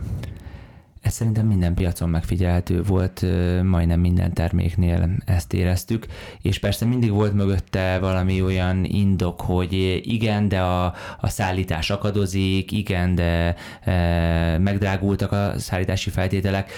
Ez 1.02 1.14
szerintem 1.14 1.46
minden 1.46 1.74
piacon 1.74 2.10
megfigyelhető 2.10 2.84
volt, 2.84 3.26
majdnem 3.64 4.00
minden 4.00 4.34
terméknél 4.34 5.10
ezt 5.26 5.54
éreztük, 5.54 6.06
és 6.42 6.60
persze 6.60 6.86
mindig 6.86 7.12
volt 7.12 7.34
mögötte 7.34 7.98
valami 8.00 8.42
olyan 8.42 8.86
indok, 8.86 9.42
hogy 9.42 9.74
igen, 10.04 10.48
de 10.48 10.60
a, 10.60 10.94
a 11.20 11.30
szállítás 11.30 11.90
akadozik, 11.90 12.72
igen, 12.72 13.16
de 13.16 13.56
e, 13.82 14.58
megdrágultak 14.58 15.32
a 15.32 15.54
szállítási 15.58 16.10
feltételek. 16.10 16.72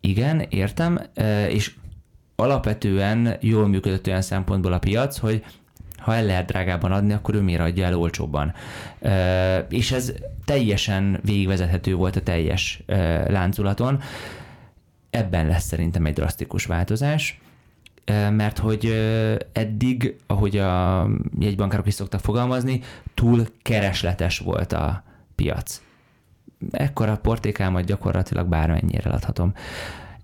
Igen, 0.00 0.40
értem, 0.48 1.00
és 1.48 1.74
alapvetően 2.36 3.36
jól 3.40 3.68
működött 3.68 4.06
olyan 4.06 4.22
szempontból 4.22 4.72
a 4.72 4.78
piac, 4.78 5.18
hogy 5.18 5.44
ha 5.98 6.14
el 6.14 6.24
lehet 6.24 6.46
drágában 6.46 6.92
adni, 6.92 7.12
akkor 7.12 7.34
ő 7.34 7.40
miért 7.40 7.60
adja 7.60 7.84
el 7.84 7.98
olcsóbban. 7.98 8.52
És 9.68 9.92
ez 9.92 10.12
teljesen 10.44 11.20
végigvezethető 11.24 11.94
volt 11.94 12.16
a 12.16 12.22
teljes 12.22 12.82
lánculaton. 13.26 14.00
Ebben 15.10 15.46
lesz 15.46 15.64
szerintem 15.64 16.06
egy 16.06 16.14
drasztikus 16.14 16.64
változás, 16.64 17.40
mert 18.30 18.58
hogy 18.58 18.84
eddig, 19.52 20.16
ahogy 20.26 20.56
a 20.58 21.06
jegybankárok 21.38 21.86
is 21.86 21.94
szoktak 21.94 22.20
fogalmazni, 22.20 22.80
túl 23.14 23.46
keresletes 23.62 24.38
volt 24.38 24.72
a 24.72 25.04
piac. 25.34 25.82
Ekkora 26.70 27.16
portékámat 27.16 27.84
gyakorlatilag 27.84 28.46
bármennyire 28.48 29.10
adhatom 29.10 29.52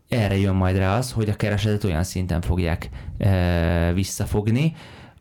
erre 0.09 0.39
jön 0.39 0.55
majd 0.55 0.77
rá 0.77 0.97
az, 0.97 1.13
hogy 1.13 1.29
a 1.29 1.37
keresletet 1.37 1.85
olyan 1.85 2.05
szinten 2.05 2.41
fogják 2.41 2.89
e, 3.19 3.93
visszafogni, 3.93 4.75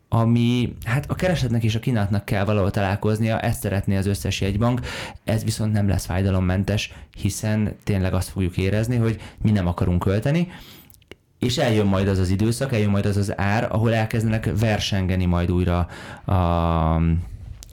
ami 0.08 0.76
hát 0.84 1.10
a 1.10 1.14
keresletnek 1.14 1.62
és 1.62 1.74
a 1.74 1.78
kínálatnak 1.78 2.24
kell 2.24 2.44
valahol 2.44 2.70
találkoznia, 2.70 3.40
ezt 3.40 3.60
szeretné 3.60 3.96
az 3.96 4.06
összes 4.06 4.40
jegybank, 4.40 4.80
ez 5.24 5.44
viszont 5.44 5.72
nem 5.72 5.88
lesz 5.88 6.04
fájdalommentes, 6.04 6.92
hiszen 7.16 7.76
tényleg 7.84 8.14
azt 8.14 8.28
fogjuk 8.28 8.56
érezni, 8.56 8.96
hogy 8.96 9.20
mi 9.42 9.50
nem 9.50 9.66
akarunk 9.66 9.98
költeni, 9.98 10.48
és 11.38 11.58
eljön 11.58 11.86
majd 11.86 12.08
az 12.08 12.18
az 12.18 12.30
időszak, 12.30 12.72
eljön 12.72 12.90
majd 12.90 13.06
az 13.06 13.16
az 13.16 13.38
ár, 13.38 13.68
ahol 13.70 13.94
elkezdenek 13.94 14.50
versengeni 14.58 15.24
majd 15.24 15.50
újra 15.50 15.88
a, 16.24 16.32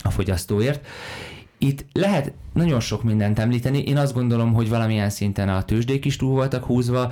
a 0.01 0.09
fogyasztóért. 0.09 0.87
Itt 1.63 1.85
lehet 1.91 2.33
nagyon 2.53 2.79
sok 2.79 3.03
mindent 3.03 3.39
említeni. 3.39 3.83
Én 3.83 3.97
azt 3.97 4.13
gondolom, 4.13 4.53
hogy 4.53 4.69
valamilyen 4.69 5.09
szinten 5.09 5.49
a 5.49 5.63
tőzsdék 5.63 6.05
is 6.05 6.15
túl 6.15 6.31
voltak 6.31 6.63
húzva, 6.63 7.11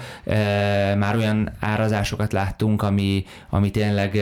már 0.97 1.15
olyan 1.15 1.51
árazásokat 1.59 2.33
láttunk, 2.33 2.81
ami, 2.81 3.25
ami 3.49 3.71
tényleg 3.71 4.15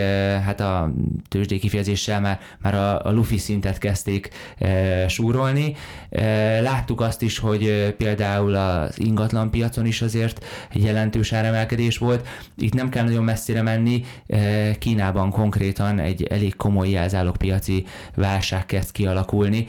hát 0.43 0.59
a 0.59 0.93
tőzsdék 1.27 1.59
kifejezéssel 1.59 2.21
már, 2.21 2.39
már 2.62 2.74
a, 2.74 3.05
a 3.05 3.12
lufi 3.12 3.38
szintet 3.38 3.77
kezdték 3.77 4.29
súrolni. 5.07 5.75
Láttuk 6.62 7.01
azt 7.01 7.21
is, 7.21 7.39
hogy 7.39 7.93
például 7.98 8.55
az 8.55 9.00
ingatlan 9.00 9.51
piacon 9.51 9.86
is 9.86 10.01
azért 10.01 10.45
jelentős 10.74 11.33
áremelkedés 11.33 11.98
volt. 11.98 12.27
Itt 12.57 12.74
nem 12.74 12.89
kell 12.89 13.03
nagyon 13.03 13.24
messzire 13.24 13.62
menni, 13.62 14.03
Kínában 14.79 15.29
konkrétan 15.29 16.00
egy 16.00 16.24
elég 16.24 16.55
komoly 16.55 16.89
jelzálogpiaci 16.89 17.86
válság 18.15 18.65
kezd 18.65 18.91
kialakulni, 18.91 19.67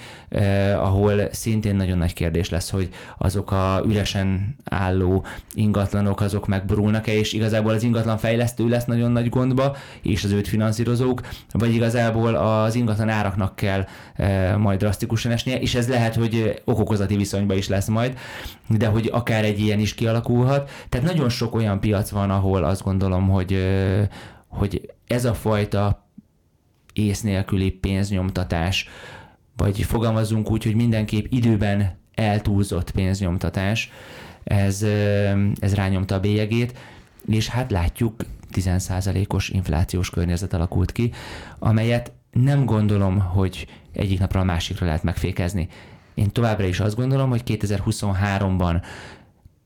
e, 0.51 0.81
ahol 0.81 1.29
szintén 1.33 1.77
nagyon 1.77 1.99
nagy 1.99 2.13
kérdés 2.13 2.49
lesz, 2.51 2.71
hogy 2.71 2.89
azok 3.19 3.53
a 3.53 3.83
üresen 3.87 4.57
álló 4.65 5.25
ingatlanok, 5.55 6.21
azok 6.21 6.47
megborulnak-e, 6.47 7.13
és 7.13 7.33
igazából 7.33 7.73
az 7.73 7.83
ingatlan 7.83 8.19
fejlesztő 8.19 8.69
lesz 8.69 8.85
nagyon 8.85 9.13
nagy 9.13 9.29
gondba, 9.29 9.77
és 10.03 10.25
az 10.25 10.31
őt 10.31 10.49
finanszírozók, 10.49 11.21
vagy 11.53 11.75
igazából 11.75 12.35
az 12.35 12.75
ingatlan 12.75 13.09
áraknak 13.09 13.57
kell 13.57 13.87
e, 14.15 14.57
majd 14.57 14.79
drasztikusan 14.79 15.33
esnie, 15.33 15.61
és 15.61 15.75
ez 15.75 15.89
lehet, 15.89 16.15
hogy 16.15 16.63
okokozati 16.65 17.17
viszonyban 17.17 17.57
is 17.57 17.69
lesz 17.69 17.89
majd, 17.89 18.19
de 18.67 18.87
hogy 18.87 19.09
akár 19.13 19.45
egy 19.45 19.61
ilyen 19.61 19.79
is 19.79 19.95
kialakulhat. 19.95 20.71
Tehát 20.89 21.07
nagyon 21.07 21.29
sok 21.29 21.55
olyan 21.55 21.81
piac 21.81 22.11
van, 22.11 22.31
ahol 22.31 22.65
azt 22.65 22.83
gondolom, 22.83 23.29
hogy, 23.29 23.53
e, 23.53 24.09
hogy 24.49 24.93
ez 25.07 25.25
a 25.25 25.35
fajta 25.35 26.09
ész 26.93 27.21
nélküli 27.21 27.71
pénznyomtatás, 27.71 28.89
vagy 29.61 29.83
fogalmazunk 29.83 30.51
úgy, 30.51 30.65
hogy 30.65 30.75
mindenképp 30.75 31.25
időben 31.29 31.99
eltúlzott 32.15 32.91
pénznyomtatás, 32.91 33.91
ez, 34.45 34.83
ez 35.61 35.75
rányomta 35.75 36.15
a 36.15 36.21
bélyegét, 36.21 36.79
és 37.27 37.49
hát 37.49 37.71
látjuk, 37.71 38.15
10%-os 38.55 39.49
inflációs 39.49 40.11
környezet 40.11 40.53
alakult 40.53 40.93
ki, 40.93 41.13
amelyet 41.59 42.13
nem 42.31 42.65
gondolom, 42.65 43.19
hogy 43.19 43.67
egyik 43.93 44.19
napra 44.19 44.41
a 44.41 44.45
másikra 44.45 44.87
lehet 44.87 45.03
megfékezni. 45.03 45.69
Én 46.15 46.31
továbbra 46.31 46.67
is 46.67 46.81
azt 46.81 46.97
gondolom, 46.97 47.31
hogy 47.31 47.43
2023-ban 47.47 48.83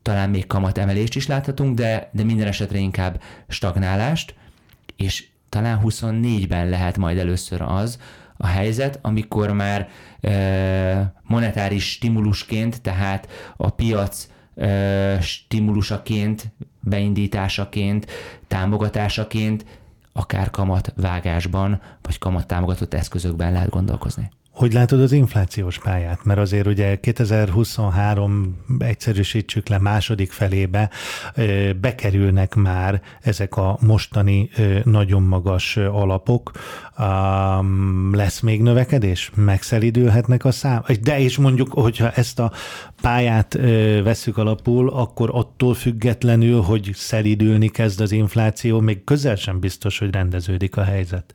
talán 0.01 0.29
még 0.29 0.47
kamat 0.47 0.77
emelést 0.77 1.15
is 1.15 1.27
láthatunk, 1.27 1.75
de, 1.75 2.09
de 2.13 2.23
minden 2.23 2.47
esetre 2.47 2.77
inkább 2.77 3.21
stagnálást, 3.47 4.35
és 4.95 5.27
talán 5.49 5.81
24-ben 5.83 6.69
lehet 6.69 6.97
majd 6.97 7.17
először 7.17 7.61
az, 7.61 7.99
a 8.37 8.47
helyzet, 8.47 8.99
amikor 9.01 9.51
már 9.51 9.89
monetáris 11.21 11.91
stimulusként, 11.91 12.81
tehát 12.81 13.27
a 13.57 13.69
piac 13.69 14.27
stimulusaként, 15.21 16.51
beindításaként, 16.79 18.11
támogatásaként, 18.47 19.65
akár 20.13 20.49
kamatvágásban, 20.49 21.81
vagy 22.01 22.17
kamat 22.17 22.47
támogatott 22.47 22.93
eszközökben 22.93 23.51
lehet 23.51 23.69
gondolkozni. 23.69 24.29
Hogy 24.55 24.73
látod 24.73 25.01
az 25.01 25.11
inflációs 25.11 25.79
pályát? 25.79 26.23
Mert 26.23 26.39
azért 26.39 26.67
ugye 26.67 26.99
2023 26.99 28.57
egyszerűsítsük 28.79 29.67
le 29.67 29.79
második 29.79 30.31
felébe 30.31 30.89
bekerülnek 31.81 32.55
már 32.55 33.01
ezek 33.21 33.57
a 33.57 33.77
mostani 33.81 34.49
nagyon 34.83 35.23
magas 35.23 35.77
alapok. 35.77 36.51
Lesz 38.11 38.39
még 38.39 38.61
növekedés? 38.61 39.31
Megszelidülhetnek 39.35 40.45
a 40.45 40.51
szám? 40.51 40.83
De 41.01 41.19
és 41.19 41.37
mondjuk, 41.37 41.73
hogyha 41.73 42.11
ezt 42.11 42.39
a 42.39 42.51
pályát 43.01 43.53
veszük 44.03 44.37
alapul, 44.37 44.89
akkor 44.89 45.29
attól 45.33 45.73
függetlenül, 45.73 46.61
hogy 46.61 46.91
szelidülni 46.93 47.67
kezd 47.67 48.01
az 48.01 48.11
infláció, 48.11 48.79
még 48.79 49.03
közel 49.03 49.35
sem 49.35 49.59
biztos, 49.59 49.99
hogy 49.99 50.11
rendeződik 50.11 50.77
a 50.77 50.83
helyzet. 50.83 51.33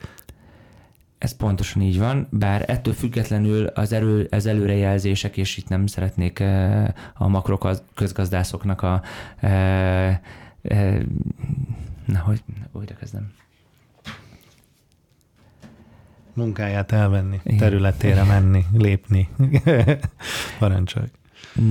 Ez 1.20 1.36
pontosan 1.36 1.82
így 1.82 1.98
van, 1.98 2.26
bár 2.30 2.64
ettől 2.66 2.94
függetlenül 2.94 3.66
az, 3.66 3.92
erő, 3.92 4.26
az 4.30 4.46
előrejelzések, 4.46 5.36
és 5.36 5.56
itt 5.56 5.68
nem 5.68 5.86
szeretnék 5.86 6.40
a 7.14 7.28
makroközgazdászoknak 7.28 8.82
a 8.82 9.02
na, 12.04 12.18
hogy 12.18 12.42
újra 12.72 12.94
kezdem. 12.94 13.32
Munkáját 16.32 16.92
elvenni, 16.92 17.40
területére 17.58 18.24
menni, 18.24 18.64
lépni. 18.72 19.28
Parancsolj 20.58 21.06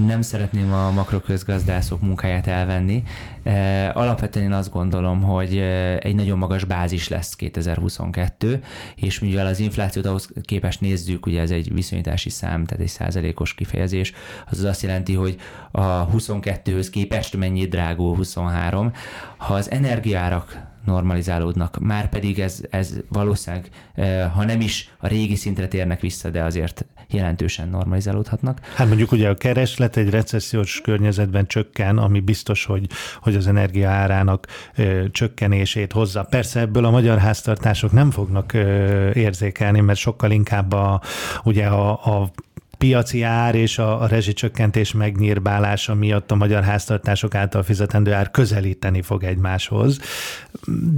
nem 0.07 0.21
szeretném 0.21 0.73
a 0.73 0.91
makroközgazdászok 0.91 2.01
munkáját 2.01 2.47
elvenni. 2.47 3.03
E, 3.43 3.91
alapvetően 3.95 4.45
én 4.45 4.51
azt 4.51 4.71
gondolom, 4.71 5.21
hogy 5.21 5.57
e, 5.57 5.97
egy 5.97 6.15
nagyon 6.15 6.38
magas 6.38 6.63
bázis 6.63 7.07
lesz 7.07 7.35
2022, 7.35 8.63
és 8.95 9.19
mivel 9.19 9.45
az 9.45 9.59
inflációt 9.59 10.05
ahhoz 10.05 10.29
képest 10.43 10.81
nézzük, 10.81 11.25
ugye 11.25 11.41
ez 11.41 11.51
egy 11.51 11.73
viszonyítási 11.73 12.29
szám, 12.29 12.65
tehát 12.65 12.83
egy 12.83 12.89
százalékos 12.89 13.53
kifejezés, 13.53 14.13
az 14.49 14.63
azt 14.63 14.81
jelenti, 14.81 15.13
hogy 15.13 15.35
a 15.71 16.07
22-höz 16.07 16.88
képest 16.91 17.38
mennyi 17.38 17.65
drágul 17.65 18.15
23. 18.15 18.91
Ha 19.38 19.53
az 19.53 19.71
energiárak 19.71 20.67
normalizálódnak. 20.86 21.79
Már 21.79 22.09
pedig 22.09 22.39
ez, 22.39 22.62
ez 22.69 22.93
valószínűleg, 23.09 23.69
eh, 23.93 24.31
ha 24.33 24.45
nem 24.45 24.62
is 24.62 24.89
a 24.98 25.07
régi 25.07 25.36
szintre 25.36 25.67
térnek 25.67 26.01
vissza, 26.01 26.29
de 26.29 26.43
azért 26.43 26.86
jelentősen 27.09 27.69
normalizálódhatnak. 27.69 28.59
Hát 28.75 28.88
mondjuk 28.88 29.12
ugye 29.12 29.29
a 29.29 29.33
kereslet 29.33 29.98
egy 29.98 30.09
recessziós 30.09 30.81
környezetben 30.81 31.48
csökken, 31.48 31.98
ami 31.98 32.19
biztos, 32.19 32.65
hogy, 32.65 32.88
hogy 33.21 33.36
az 33.36 33.48
energia 33.48 33.89
árának 33.89 34.48
ö, 34.75 34.81
eh, 34.81 35.05
csökkenését 35.12 35.91
hozza. 35.91 36.24
Persze 36.24 36.59
ebből 36.59 36.86
a 36.86 36.89
magyar 36.89 37.17
háztartások 37.17 37.91
nem 37.91 38.12
fognak 38.12 38.53
ö, 38.53 38.59
eh, 38.59 39.15
érzékelni, 39.15 39.79
mert 39.79 40.00
sokkal 40.00 40.31
inkább 40.31 40.71
a, 40.71 41.01
ugye 41.43 41.65
a, 41.65 41.91
a 41.91 42.31
piaci 42.79 43.21
ár 43.21 43.55
és 43.55 43.77
a, 43.77 44.01
a 44.01 44.07
rezsicsökkentés 44.07 44.91
megnyírbálása 44.91 45.93
miatt 45.93 46.31
a 46.31 46.36
magyar 46.36 46.63
háztartások 46.63 47.36
által 47.36 47.63
fizetendő 47.63 48.13
ár 48.13 48.31
közelíteni 48.31 49.01
fog 49.01 49.24
egymáshoz. 49.24 50.00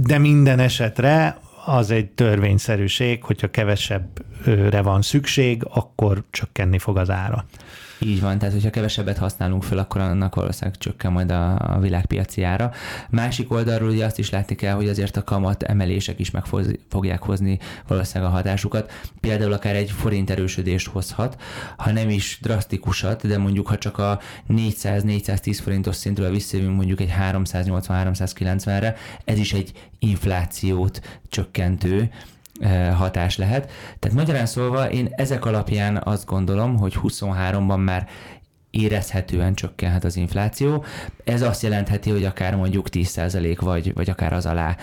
De 0.06 0.18
minden 0.18 0.58
esetre 0.58 1.38
az 1.64 1.90
egy 1.90 2.06
törvényszerűség, 2.06 3.24
hogyha 3.24 3.50
kevesebbre 3.50 4.82
van 4.82 5.02
szükség, 5.02 5.62
akkor 5.70 6.22
csökkenni 6.30 6.78
fog 6.78 6.96
az 6.96 7.10
ára. 7.10 7.44
Így 8.04 8.20
van, 8.20 8.38
tehát 8.38 8.54
hogyha 8.54 8.70
kevesebbet 8.70 9.18
használunk 9.18 9.62
föl, 9.62 9.78
akkor 9.78 10.00
annak 10.00 10.34
valószínűleg 10.34 10.78
csökken 10.78 11.12
majd 11.12 11.30
a, 11.30 11.74
a 11.74 11.78
világpiaci 11.78 12.42
ára. 12.42 12.72
Másik 13.10 13.52
oldalról 13.52 13.88
ugye 13.88 14.04
azt 14.04 14.18
is 14.18 14.30
látni 14.30 14.54
kell, 14.54 14.74
hogy 14.74 14.88
azért 14.88 15.16
a 15.16 15.24
kamat 15.24 15.62
emelések 15.62 16.18
is 16.18 16.30
meg 16.30 16.44
fogják 16.88 17.22
hozni 17.22 17.58
valószínűleg 17.86 18.32
a 18.32 18.34
hatásukat. 18.34 18.92
Például 19.20 19.52
akár 19.52 19.76
egy 19.76 19.90
forint 19.90 20.30
erősödést 20.30 20.88
hozhat, 20.88 21.40
ha 21.76 21.92
nem 21.92 22.10
is 22.10 22.38
drasztikusat, 22.42 23.26
de 23.26 23.38
mondjuk 23.38 23.66
ha 23.66 23.78
csak 23.78 23.98
a 23.98 24.20
400-410 24.48 25.58
forintos 25.62 25.96
szintről 25.96 26.30
visszajövünk 26.30 26.76
mondjuk 26.76 27.00
egy 27.00 27.12
380-390-re, 27.20 28.96
ez 29.24 29.38
is 29.38 29.52
egy 29.52 29.72
inflációt 29.98 31.20
csökkentő 31.28 32.10
hatás 32.96 33.36
lehet. 33.36 33.70
Tehát 33.98 34.16
magyarán 34.16 34.46
szólva 34.46 34.90
én 34.90 35.08
ezek 35.10 35.44
alapján 35.44 36.00
azt 36.04 36.26
gondolom, 36.26 36.76
hogy 36.76 36.94
23-ban 37.02 37.84
már 37.84 38.08
érezhetően 38.70 39.54
csökkenhet 39.54 40.04
az 40.04 40.16
infláció. 40.16 40.84
Ez 41.24 41.42
azt 41.42 41.62
jelentheti, 41.62 42.10
hogy 42.10 42.24
akár 42.24 42.56
mondjuk 42.56 42.86
10% 42.90 43.56
vagy, 43.60 43.94
vagy 43.94 44.10
akár 44.10 44.32
az 44.32 44.46
alá 44.46 44.76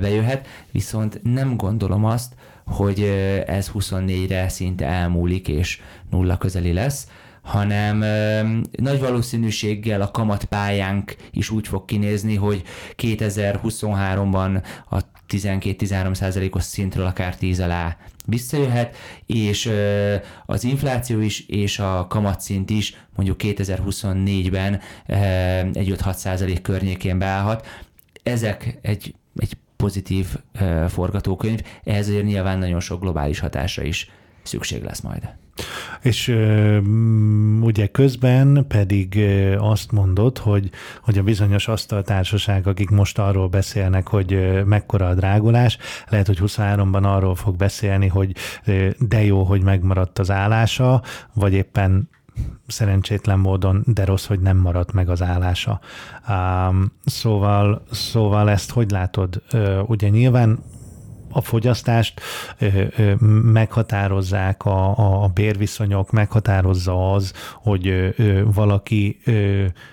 bejöhet, 0.00 0.46
viszont 0.70 1.20
nem 1.22 1.56
gondolom 1.56 2.04
azt, 2.04 2.34
hogy 2.66 3.02
ez 3.46 3.70
24-re 3.74 4.48
szinte 4.48 4.86
elmúlik 4.86 5.48
és 5.48 5.80
nulla 6.10 6.36
közeli 6.36 6.72
lesz, 6.72 7.08
hanem 7.42 7.98
nagy 8.72 9.00
valószínűséggel 9.00 10.00
a 10.00 10.10
kamatpályánk 10.10 11.16
is 11.30 11.50
úgy 11.50 11.68
fog 11.68 11.84
kinézni, 11.84 12.36
hogy 12.36 12.62
2023-ban 12.96 14.62
a 14.90 15.00
12-13 15.28 16.14
százalékos 16.14 16.62
szintről 16.62 17.06
akár 17.06 17.36
10 17.36 17.60
alá 17.60 17.96
visszajöhet, 18.26 18.96
és 19.26 19.72
az 20.46 20.64
infláció 20.64 21.20
is, 21.20 21.46
és 21.48 21.78
a 21.78 22.06
kamatszint 22.08 22.70
is 22.70 22.96
mondjuk 23.16 23.40
2024-ben 23.42 24.80
egy 25.72 25.94
5-6 25.98 26.12
százalék 26.12 26.62
környékén 26.62 27.18
beállhat. 27.18 27.66
Ezek 28.22 28.78
egy, 28.82 29.14
egy 29.36 29.56
pozitív 29.76 30.26
forgatókönyv, 30.88 31.60
ehhez 31.84 32.08
azért 32.08 32.24
nyilván 32.24 32.58
nagyon 32.58 32.80
sok 32.80 33.00
globális 33.00 33.38
hatásra 33.38 33.82
is 33.82 34.10
szükség 34.42 34.82
lesz 34.82 35.00
majd. 35.00 35.43
És 36.00 36.28
ugye 37.60 37.86
közben 37.86 38.64
pedig 38.68 39.20
azt 39.58 39.92
mondod, 39.92 40.38
hogy, 40.38 40.70
hogy 41.02 41.18
a 41.18 41.22
bizonyos 41.22 41.68
asztaltársaság, 41.68 42.66
akik 42.66 42.90
most 42.90 43.18
arról 43.18 43.48
beszélnek, 43.48 44.08
hogy 44.08 44.62
mekkora 44.66 45.06
a 45.08 45.14
drágulás, 45.14 45.78
lehet, 46.08 46.26
hogy 46.26 46.38
23-ban 46.40 47.02
arról 47.02 47.34
fog 47.34 47.56
beszélni, 47.56 48.06
hogy 48.06 48.34
de 48.98 49.24
jó, 49.24 49.42
hogy 49.42 49.62
megmaradt 49.62 50.18
az 50.18 50.30
állása, 50.30 51.02
vagy 51.34 51.52
éppen 51.52 52.08
szerencsétlen 52.66 53.38
módon, 53.38 53.82
de 53.86 54.04
rossz, 54.04 54.26
hogy 54.26 54.40
nem 54.40 54.56
maradt 54.56 54.92
meg 54.92 55.08
az 55.08 55.22
állása. 55.22 55.80
szóval, 57.04 57.82
szóval 57.90 58.50
ezt 58.50 58.70
hogy 58.70 58.90
látod? 58.90 59.42
ugye 59.86 60.08
nyilván 60.08 60.58
a 61.34 61.40
fogyasztást 61.40 62.20
meghatározzák 63.52 64.64
a, 64.64 65.22
a 65.22 65.28
bérviszonyok, 65.28 66.10
meghatározza 66.10 67.12
az, 67.12 67.32
hogy 67.54 68.14
valaki 68.54 69.18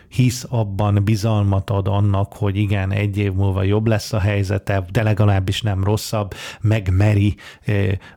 hisz 0.07 0.45
abban, 0.49 1.03
bizalmat 1.03 1.69
ad 1.69 1.87
annak, 1.87 2.33
hogy 2.33 2.55
igen, 2.55 2.91
egy 2.91 3.17
év 3.17 3.33
múlva 3.33 3.63
jobb 3.63 3.87
lesz 3.87 4.13
a 4.13 4.19
helyzete, 4.19 4.85
de 4.91 5.03
legalábbis 5.03 5.61
nem 5.61 5.83
rosszabb, 5.83 6.33
megmeri 6.61 7.35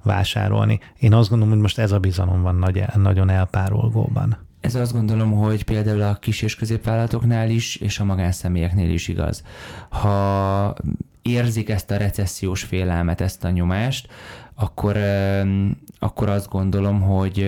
vásárolni. 0.02 0.81
Én 0.99 1.12
azt 1.12 1.28
gondolom, 1.28 1.52
hogy 1.52 1.62
most 1.62 1.78
ez 1.78 1.93
a 1.93 1.99
bizalom 1.99 2.43
van 2.43 2.54
nagy, 2.54 2.85
nagyon 2.97 3.31
elpárolgóban. 3.31 4.37
Ez 4.61 4.75
azt 4.75 4.93
gondolom, 4.93 5.33
hogy 5.33 5.64
például 5.64 6.02
a 6.02 6.14
kis 6.14 6.43
és 6.43 6.54
középvállalatoknál 6.54 7.50
is, 7.50 7.76
és 7.76 7.99
a 7.99 8.04
magánszemélyeknél 8.04 8.90
is 8.90 9.09
igaz. 9.09 9.43
Ha 9.88 10.75
érzik 11.25 11.69
ezt 11.69 11.90
a 11.90 11.97
recessziós 11.97 12.62
félelmet, 12.62 13.21
ezt 13.21 13.45
a 13.45 13.50
nyomást, 13.50 14.09
akkor, 14.54 14.97
akkor 15.99 16.28
azt 16.28 16.49
gondolom, 16.49 17.00
hogy 17.00 17.47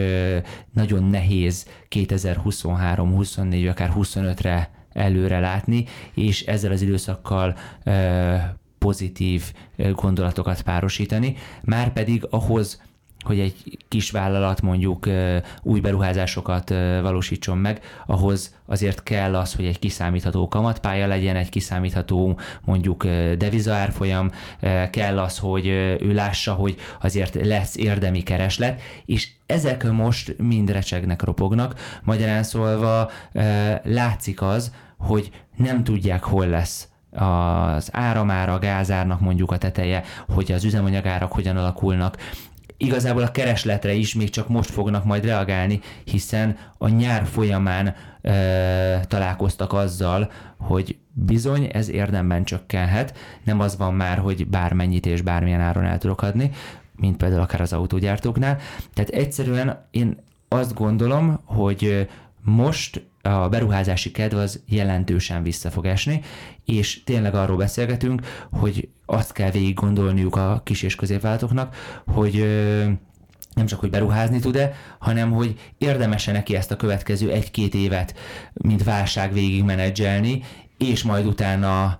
nagyon 0.72 1.02
nehéz 1.02 1.66
2023, 1.88 3.14
24, 3.14 3.66
akár 3.66 3.92
25-re 3.96 4.70
előre 4.92 5.40
látni, 5.40 5.84
és 6.14 6.42
ezzel 6.42 6.72
az 6.72 6.82
időszakkal 6.82 7.56
pozitív 8.78 9.52
gondolatokat 9.92 10.62
párosítani, 10.62 11.36
már 11.64 11.92
pedig 11.92 12.26
ahhoz 12.30 12.82
hogy 13.26 13.38
egy 13.38 13.78
kis 13.88 14.10
vállalat 14.10 14.62
mondjuk 14.62 15.08
új 15.62 15.80
beruházásokat 15.80 16.68
valósítson 17.02 17.58
meg, 17.58 17.80
ahhoz 18.06 18.54
azért 18.66 19.02
kell 19.02 19.36
az, 19.36 19.54
hogy 19.54 19.64
egy 19.64 19.78
kiszámítható 19.78 20.48
kamatpálya 20.48 21.06
legyen, 21.06 21.36
egy 21.36 21.48
kiszámítható 21.48 22.38
mondjuk 22.64 23.06
devizaárfolyam, 23.38 24.30
kell 24.90 25.18
az, 25.18 25.38
hogy 25.38 25.66
ő 26.00 26.12
lássa, 26.14 26.52
hogy 26.52 26.76
azért 27.00 27.34
lesz 27.44 27.76
érdemi 27.76 28.22
kereslet, 28.22 28.80
és 29.04 29.28
ezek 29.46 29.90
most 29.90 30.34
mind 30.38 30.70
recsegnek, 30.70 31.22
ropognak. 31.22 32.00
Magyarán 32.02 32.42
szólva 32.42 33.10
látszik 33.82 34.42
az, 34.42 34.72
hogy 34.98 35.30
nem 35.56 35.84
tudják, 35.84 36.22
hol 36.22 36.46
lesz 36.46 36.88
az 37.10 37.88
áramára, 37.92 38.52
a 38.52 38.58
gázárnak 38.58 39.20
mondjuk 39.20 39.52
a 39.52 39.58
teteje, 39.58 40.02
hogy 40.28 40.52
az 40.52 40.64
üzemanyagárak 40.64 41.32
hogyan 41.32 41.56
alakulnak, 41.56 42.16
igazából 42.76 43.22
a 43.22 43.30
keresletre 43.30 43.92
is 43.92 44.14
még 44.14 44.30
csak 44.30 44.48
most 44.48 44.70
fognak 44.70 45.04
majd 45.04 45.24
reagálni, 45.24 45.80
hiszen 46.04 46.56
a 46.78 46.88
nyár 46.88 47.24
folyamán 47.24 47.94
e, 48.22 48.34
találkoztak 49.00 49.72
azzal, 49.72 50.30
hogy 50.58 50.96
bizony 51.12 51.70
ez 51.72 51.88
érdemben 51.88 52.44
csökkenhet, 52.44 53.18
nem 53.44 53.60
az 53.60 53.76
van 53.76 53.94
már, 53.94 54.18
hogy 54.18 54.46
bármennyit 54.46 55.06
és 55.06 55.22
bármilyen 55.22 55.60
áron 55.60 55.84
el 55.84 55.98
tudok 55.98 56.22
adni, 56.22 56.50
mint 56.96 57.16
például 57.16 57.40
akár 57.42 57.60
az 57.60 57.72
autógyártóknál. 57.72 58.58
Tehát 58.94 59.10
egyszerűen 59.10 59.86
én 59.90 60.16
azt 60.48 60.74
gondolom, 60.74 61.40
hogy 61.44 62.08
most 62.42 63.06
a 63.26 63.48
beruházási 63.48 64.10
kedv 64.10 64.36
az 64.36 64.62
jelentősen 64.66 65.42
vissza 65.42 65.70
fog 65.70 65.86
esni, 65.86 66.20
és 66.64 67.04
tényleg 67.04 67.34
arról 67.34 67.56
beszélgetünk, 67.56 68.20
hogy 68.50 68.88
azt 69.06 69.32
kell 69.32 69.50
végig 69.50 69.74
gondolniuk 69.74 70.36
a 70.36 70.60
kis 70.64 70.82
és 70.82 70.94
középvállalatoknak, 70.94 71.76
hogy 72.06 72.46
nem 73.54 73.66
csak, 73.66 73.80
hogy 73.80 73.90
beruházni 73.90 74.38
tud-e, 74.38 74.72
hanem 74.98 75.30
hogy 75.30 75.72
érdemese 75.78 76.32
neki 76.32 76.56
ezt 76.56 76.70
a 76.70 76.76
következő 76.76 77.30
egy-két 77.30 77.74
évet, 77.74 78.14
mint 78.52 78.84
válság 78.84 79.32
végig 79.32 79.64
menedzselni, 79.64 80.42
és 80.78 81.02
majd 81.02 81.26
utána 81.26 81.98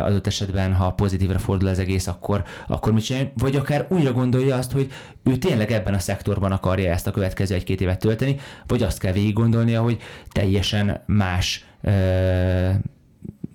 adott 0.00 0.26
esetben, 0.26 0.74
ha 0.74 0.90
pozitívra 0.90 1.38
fordul 1.38 1.68
az 1.68 1.78
egész, 1.78 2.06
akkor, 2.06 2.44
akkor 2.66 2.92
mit 2.92 3.04
csinálja? 3.04 3.30
Vagy 3.34 3.56
akár 3.56 3.86
újra 3.88 4.12
gondolja 4.12 4.56
azt, 4.56 4.72
hogy 4.72 4.92
ő 5.22 5.36
tényleg 5.36 5.70
ebben 5.70 5.94
a 5.94 5.98
szektorban 5.98 6.52
akarja 6.52 6.92
ezt 6.92 7.06
a 7.06 7.10
következő 7.10 7.54
egy-két 7.54 7.80
évet 7.80 7.98
tölteni, 7.98 8.36
vagy 8.66 8.82
azt 8.82 8.98
kell 8.98 9.12
végig 9.12 9.32
gondolnia, 9.32 9.82
hogy 9.82 9.98
teljesen 10.32 11.02
más 11.06 11.64
ö, 11.82 12.70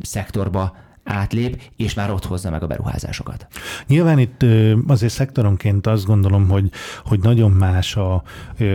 szektorba 0.01 0.75
átlép, 1.03 1.61
és 1.75 1.93
már 1.93 2.11
ott 2.11 2.25
hozza 2.25 2.49
meg 2.49 2.63
a 2.63 2.67
beruházásokat. 2.67 3.47
Nyilván 3.87 4.19
itt 4.19 4.45
azért 4.87 5.13
szektoronként 5.13 5.87
azt 5.87 6.05
gondolom, 6.05 6.49
hogy, 6.49 6.71
hogy 7.03 7.19
nagyon 7.19 7.51
más 7.51 7.95
a 7.95 8.23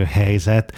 helyzet. 0.07 0.73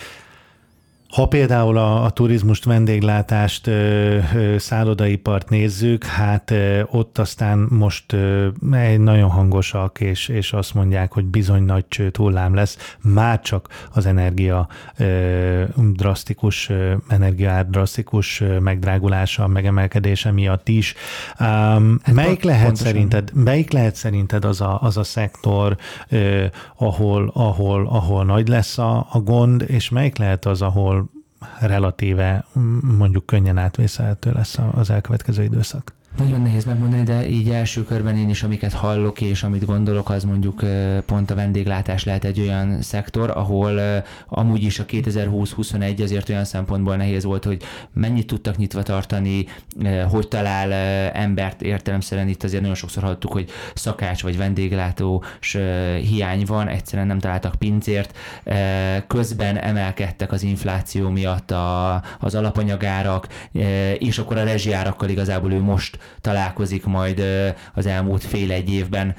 Ha 1.18 1.28
például 1.28 1.78
a, 1.78 2.04
a 2.04 2.10
turizmust, 2.10 2.64
vendéglátást, 2.64 3.68
ö, 3.68 4.18
ö, 4.36 4.58
szállodaipart 4.58 5.50
nézzük, 5.50 6.04
hát 6.04 6.52
ö, 6.52 6.82
ott 6.86 7.18
aztán 7.18 7.68
most 7.70 8.14
ö, 8.14 8.48
egy 8.72 9.00
nagyon 9.00 9.30
hangosak, 9.30 10.00
és, 10.00 10.28
és 10.28 10.54
azt 10.54 10.74
mondják, 10.74 11.14
hogy 11.14 11.26
bizony 11.26 11.64
nagy 11.64 11.86
csőt 11.88 12.18
hullám 12.18 12.54
lesz, 12.54 12.96
már 13.02 13.42
csak 13.42 13.68
az 13.94 14.06
energia 14.06 14.68
ö, 14.98 15.64
drasztikus, 15.94 16.70
ö, 16.70 16.94
energiaár 17.08 17.70
drasztikus 17.70 18.42
ö, 18.42 18.60
megdrágulása, 18.60 19.48
megemelkedése 19.48 20.32
miatt 20.32 20.68
is. 20.68 20.94
Um, 21.40 22.00
hát 22.04 22.14
melyik, 22.14 22.44
lehet 22.44 22.76
szerinted, 22.76 23.32
melyik 23.34 23.72
lehet 23.72 23.96
szerinted 23.96 24.46
az 24.46 24.62
a, 24.62 24.82
az 24.82 24.98
a 24.98 25.04
szektor, 25.04 25.78
ö, 26.10 26.46
ahol, 26.76 27.32
ahol, 27.34 27.88
ahol 27.88 28.26
nagy 28.26 28.48
lesz 28.48 28.78
a, 28.78 29.08
a 29.12 29.20
gond, 29.20 29.64
és 29.68 29.90
melyik 29.90 30.18
lehet 30.18 30.46
az, 30.46 30.62
ahol 30.62 31.07
relatíve 31.60 32.46
mondjuk 32.98 33.26
könnyen 33.26 33.58
átvészelhető 33.58 34.32
lesz 34.32 34.58
az 34.72 34.90
elkövetkező 34.90 35.44
időszak? 35.44 35.94
Nagyon 36.18 36.42
nehéz 36.42 36.66
megmondani, 36.66 37.04
de 37.04 37.28
így 37.28 37.50
első 37.50 37.84
körben 37.84 38.18
én 38.18 38.30
is, 38.30 38.44
amiket 38.44 38.74
hallok 38.74 39.22
és 39.22 39.44
amit 39.44 39.66
gondolok, 39.66 40.10
az 40.10 40.24
mondjuk 40.24 40.62
pont 41.06 41.32
a 41.32 41.36
vendéglátás 41.36 42.04
lehet 42.04 42.24
egy 42.24 42.40
olyan 42.40 42.82
szektor, 42.82 43.30
ahol 43.30 44.04
amúgy 44.28 44.64
is 44.64 44.80
a 44.80 44.86
2020-21 44.86 46.04
azért 46.04 46.30
olyan 46.30 46.46
szempontból 46.46 46.96
nehéz 46.96 47.24
volt, 47.24 47.44
hogy 47.44 47.62
mennyit 47.94 48.28
tudtak 48.28 48.58
nyitva 48.58 48.84
tartani, 48.84 49.46
hogy 50.10 50.28
talál 50.28 50.72
embert 51.14 51.62
értelemszerűen. 51.62 52.28
Itt 52.28 52.44
azért 52.44 52.62
nagyon 52.62 52.76
sokszor 52.76 53.04
hallottuk, 53.04 53.32
hogy 53.32 53.50
szakács 53.74 54.24
vagy 54.24 54.38
vendéglátós 54.38 55.58
hiány 56.02 56.44
van, 56.46 56.68
egyszerűen 56.68 57.08
nem 57.08 57.20
találtak 57.20 57.56
pincért, 57.56 58.18
közben 59.08 59.58
emelkedtek 59.58 60.32
az 60.32 60.44
infláció 60.44 61.10
miatt 61.10 61.52
a, 61.52 62.02
az 62.20 62.36
alapanyagárak, 62.36 63.28
és 63.98 64.18
akkor 64.18 64.38
a 64.38 64.44
rezsiárakkal 64.44 65.10
igazából 65.10 65.52
ő 65.52 65.62
most 65.62 65.98
találkozik 66.22 66.86
majd 66.86 67.24
az 67.74 67.86
elmúlt 67.86 68.24
fél-egy 68.24 68.70
évben 68.70 69.16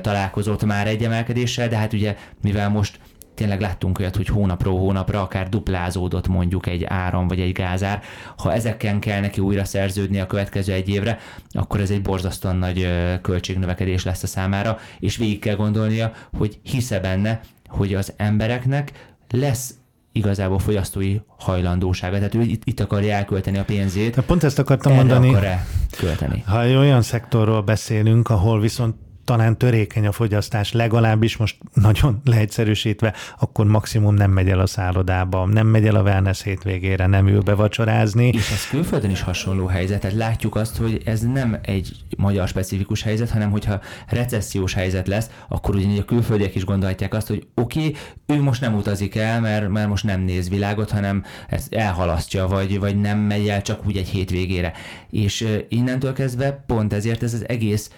találkozott 0.00 0.64
már 0.64 0.86
egy 0.86 1.04
emelkedéssel, 1.04 1.68
de 1.68 1.76
hát 1.76 1.92
ugye 1.92 2.16
mivel 2.42 2.68
most 2.68 2.98
tényleg 3.34 3.60
láttunk 3.60 3.98
olyat, 3.98 4.16
hogy 4.16 4.26
hónapról 4.26 4.78
hónapra 4.78 5.22
akár 5.22 5.48
duplázódott 5.48 6.28
mondjuk 6.28 6.66
egy 6.66 6.84
áram 6.84 7.28
vagy 7.28 7.40
egy 7.40 7.52
gázár. 7.52 8.02
Ha 8.36 8.52
ezeken 8.52 9.00
kell 9.00 9.20
neki 9.20 9.40
újra 9.40 9.64
szerződni 9.64 10.20
a 10.20 10.26
következő 10.26 10.72
egy 10.72 10.88
évre, 10.88 11.18
akkor 11.50 11.80
ez 11.80 11.90
egy 11.90 12.02
borzasztóan 12.02 12.56
nagy 12.56 12.88
költségnövekedés 13.22 14.04
lesz 14.04 14.22
a 14.22 14.26
számára, 14.26 14.78
és 14.98 15.16
végig 15.16 15.38
kell 15.38 15.56
gondolnia, 15.56 16.12
hogy 16.38 16.58
hisze 16.62 17.00
benne, 17.00 17.40
hogy 17.68 17.94
az 17.94 18.12
embereknek 18.16 18.92
lesz 19.30 19.74
igazából 20.12 20.58
fogyasztói 20.58 21.16
hajlandósága. 21.38 22.16
Tehát 22.16 22.34
ő 22.34 22.40
itt, 22.40 22.62
itt 22.64 22.80
akarja 22.80 23.14
elkölteni 23.14 23.58
a 23.58 23.64
pénzét. 23.64 24.14
De 24.14 24.22
pont 24.22 24.44
ezt 24.44 24.58
akartam 24.58 24.94
mondani. 24.94 25.28
Akar 25.28 25.58
költeni. 25.96 26.44
Ha 26.46 26.66
olyan 26.66 27.02
szektorról 27.02 27.62
beszélünk, 27.62 28.30
ahol 28.30 28.60
viszont 28.60 28.94
talán 29.24 29.58
törékeny 29.58 30.06
a 30.06 30.12
fogyasztás, 30.12 30.72
legalábbis 30.72 31.36
most 31.36 31.58
nagyon 31.74 32.20
leegyszerűsítve, 32.24 33.14
akkor 33.38 33.66
maximum 33.66 34.14
nem 34.14 34.30
megy 34.30 34.48
el 34.48 34.60
a 34.60 34.66
szállodába, 34.66 35.46
nem 35.46 35.66
megy 35.66 35.86
el 35.86 35.94
a 35.94 36.02
wellness 36.02 36.42
hétvégére, 36.42 37.06
nem 37.06 37.28
ül 37.28 37.40
be 37.40 37.54
vacsorázni. 37.54 38.28
És 38.28 38.50
ez 38.50 38.68
külföldön 38.68 39.10
is 39.10 39.20
hasonló 39.20 39.66
helyzet, 39.66 40.00
tehát 40.00 40.16
látjuk 40.16 40.56
azt, 40.56 40.76
hogy 40.76 41.02
ez 41.04 41.20
nem 41.20 41.58
egy 41.62 41.96
magyar 42.16 42.48
specifikus 42.48 43.02
helyzet, 43.02 43.30
hanem 43.30 43.50
hogyha 43.50 43.80
recessziós 44.06 44.74
helyzet 44.74 45.08
lesz, 45.08 45.30
akkor 45.48 45.74
ugye 45.74 46.00
a 46.00 46.04
külföldiek 46.04 46.54
is 46.54 46.64
gondolhatják 46.64 47.14
azt, 47.14 47.28
hogy 47.28 47.46
oké, 47.54 47.78
okay, 47.78 47.96
ő 48.26 48.42
most 48.42 48.60
nem 48.60 48.74
utazik 48.74 49.16
el, 49.16 49.40
mert, 49.40 49.68
mert 49.68 49.88
most 49.88 50.04
nem 50.04 50.20
néz 50.20 50.48
világot, 50.48 50.90
hanem 50.90 51.24
ezt 51.48 51.74
elhalasztja, 51.74 52.46
vagy, 52.46 52.78
vagy 52.78 53.00
nem 53.00 53.18
megy 53.18 53.48
el 53.48 53.62
csak 53.62 53.86
úgy 53.86 53.96
egy 53.96 54.08
hétvégére. 54.08 54.72
És 55.10 55.48
innentől 55.68 56.12
kezdve 56.12 56.64
pont 56.66 56.92
ezért 56.92 57.22
ez 57.22 57.34
az 57.34 57.48
egész 57.48 57.90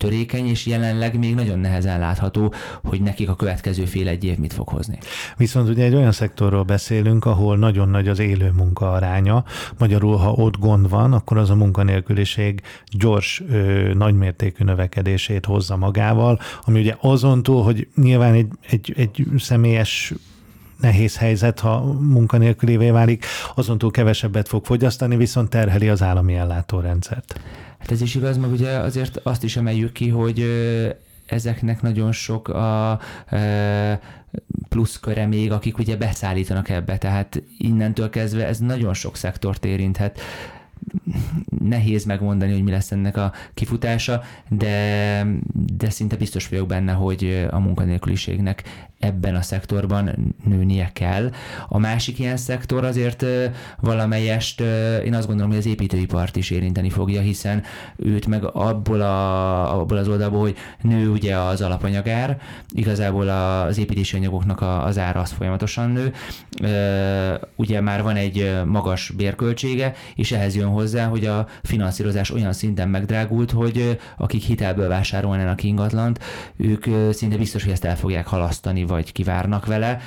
törékeny, 0.00 0.46
és 0.46 0.66
jelenleg 0.66 1.18
még 1.18 1.34
nagyon 1.34 1.58
nehezen 1.58 1.98
látható, 1.98 2.54
hogy 2.84 3.00
nekik 3.00 3.28
a 3.28 3.36
következő 3.36 3.84
fél 3.84 4.08
egy 4.08 4.24
év 4.24 4.38
mit 4.38 4.52
fog 4.52 4.68
hozni. 4.68 4.98
Viszont 5.36 5.68
ugye 5.68 5.84
egy 5.84 5.94
olyan 5.94 6.12
szektorról 6.12 6.62
beszélünk, 6.62 7.24
ahol 7.24 7.56
nagyon 7.56 7.88
nagy 7.88 8.08
az 8.08 8.18
élő 8.18 8.50
munka 8.56 8.92
aránya. 8.92 9.44
Magyarul, 9.78 10.16
ha 10.16 10.32
ott 10.32 10.58
gond 10.58 10.88
van, 10.88 11.12
akkor 11.12 11.38
az 11.38 11.50
a 11.50 11.54
munkanélküliség 11.54 12.62
gyors, 12.86 13.42
ö, 13.48 13.92
nagymértékű 13.94 14.64
növekedését 14.64 15.44
hozza 15.44 15.76
magával, 15.76 16.38
ami 16.62 16.80
ugye 16.80 16.96
azon 17.00 17.42
túl, 17.42 17.62
hogy 17.62 17.88
nyilván 17.94 18.34
egy, 18.34 18.48
egy, 18.70 18.94
egy 18.96 19.26
személyes 19.38 20.12
nehéz 20.80 21.16
helyzet, 21.16 21.60
ha 21.60 21.82
munkanélkülévé 21.92 22.90
válik, 22.90 23.24
azon 23.54 23.78
túl 23.78 23.90
kevesebbet 23.90 24.48
fog 24.48 24.64
fogyasztani, 24.64 25.16
viszont 25.16 25.50
terheli 25.50 25.88
az 25.88 26.02
állami 26.02 26.34
ellátórendszert. 26.34 27.40
Hát 27.78 27.90
ez 27.90 28.00
is 28.00 28.14
igaz, 28.14 28.36
meg 28.36 28.50
ugye 28.50 28.70
azért 28.70 29.16
azt 29.16 29.44
is 29.44 29.56
emeljük 29.56 29.92
ki, 29.92 30.08
hogy 30.08 30.44
ezeknek 31.26 31.82
nagyon 31.82 32.12
sok 32.12 32.48
a 32.48 33.00
pluszköre 34.68 35.26
még, 35.26 35.52
akik 35.52 35.78
ugye 35.78 35.96
beszállítanak 35.96 36.68
ebbe, 36.68 36.98
tehát 36.98 37.42
innentől 37.58 38.10
kezdve 38.10 38.46
ez 38.46 38.58
nagyon 38.58 38.94
sok 38.94 39.16
szektort 39.16 39.64
érinthet 39.64 40.20
nehéz 41.64 42.04
megmondani, 42.04 42.52
hogy 42.52 42.62
mi 42.62 42.70
lesz 42.70 42.92
ennek 42.92 43.16
a 43.16 43.32
kifutása, 43.54 44.22
de, 44.48 45.26
de 45.76 45.90
szinte 45.90 46.16
biztos 46.16 46.48
vagyok 46.48 46.66
benne, 46.66 46.92
hogy 46.92 47.46
a 47.50 47.58
munkanélküliségnek 47.58 48.88
ebben 49.00 49.34
a 49.34 49.42
szektorban 49.42 50.34
nőnie 50.44 50.90
kell. 50.92 51.30
A 51.68 51.78
másik 51.78 52.18
ilyen 52.18 52.36
szektor 52.36 52.84
azért 52.84 53.24
valamelyest 53.80 54.60
én 55.04 55.14
azt 55.14 55.26
gondolom, 55.26 55.50
hogy 55.50 55.60
az 55.60 55.66
építőipart 55.66 56.36
is 56.36 56.50
érinteni 56.50 56.90
fogja, 56.90 57.20
hiszen 57.20 57.62
őt 57.96 58.26
meg 58.26 58.44
abból, 58.44 59.00
a, 59.00 59.80
abból 59.80 59.96
az 59.96 60.08
oldalból, 60.08 60.40
hogy 60.40 60.56
nő 60.80 61.10
ugye 61.10 61.36
az 61.36 61.60
alapanyagár, 61.60 62.38
igazából 62.70 63.28
az 63.28 63.78
építési 63.78 64.16
anyagoknak 64.16 64.62
az 64.62 64.98
ára 64.98 65.20
az 65.20 65.30
folyamatosan 65.30 65.90
nő. 65.90 66.12
Ugye 67.56 67.80
már 67.80 68.02
van 68.02 68.16
egy 68.16 68.52
magas 68.64 69.10
bérköltsége, 69.16 69.94
és 70.14 70.32
ehhez 70.32 70.56
jön 70.56 70.68
hozzá, 70.68 71.06
hogy 71.06 71.26
a 71.26 71.46
finanszírozás 71.62 72.30
olyan 72.30 72.52
szinten 72.52 72.88
megdrágult, 72.88 73.50
hogy 73.50 73.98
akik 74.16 74.42
hitelből 74.42 74.88
vásárolnának 74.88 75.62
ingatlant, 75.62 76.18
ők 76.56 76.84
szinte 77.12 77.36
biztos, 77.36 77.62
hogy 77.62 77.72
ezt 77.72 77.84
el 77.84 77.96
fogják 77.96 78.26
halasztani, 78.26 78.84
vagy 78.90 79.12
kivárnak 79.12 79.66
vele. 79.66 80.00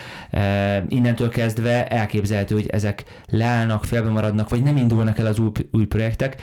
Innentől 0.87 1.29
kezdve 1.29 1.87
elképzelhető, 1.87 2.55
hogy 2.55 2.67
ezek 2.67 3.03
leállnak, 3.29 3.85
félbe 3.85 4.09
maradnak, 4.09 4.49
vagy 4.49 4.63
nem 4.63 4.77
indulnak 4.77 5.17
el 5.17 5.25
az 5.25 5.39
új, 5.39 5.51
új 5.71 5.85
projektek, 5.85 6.41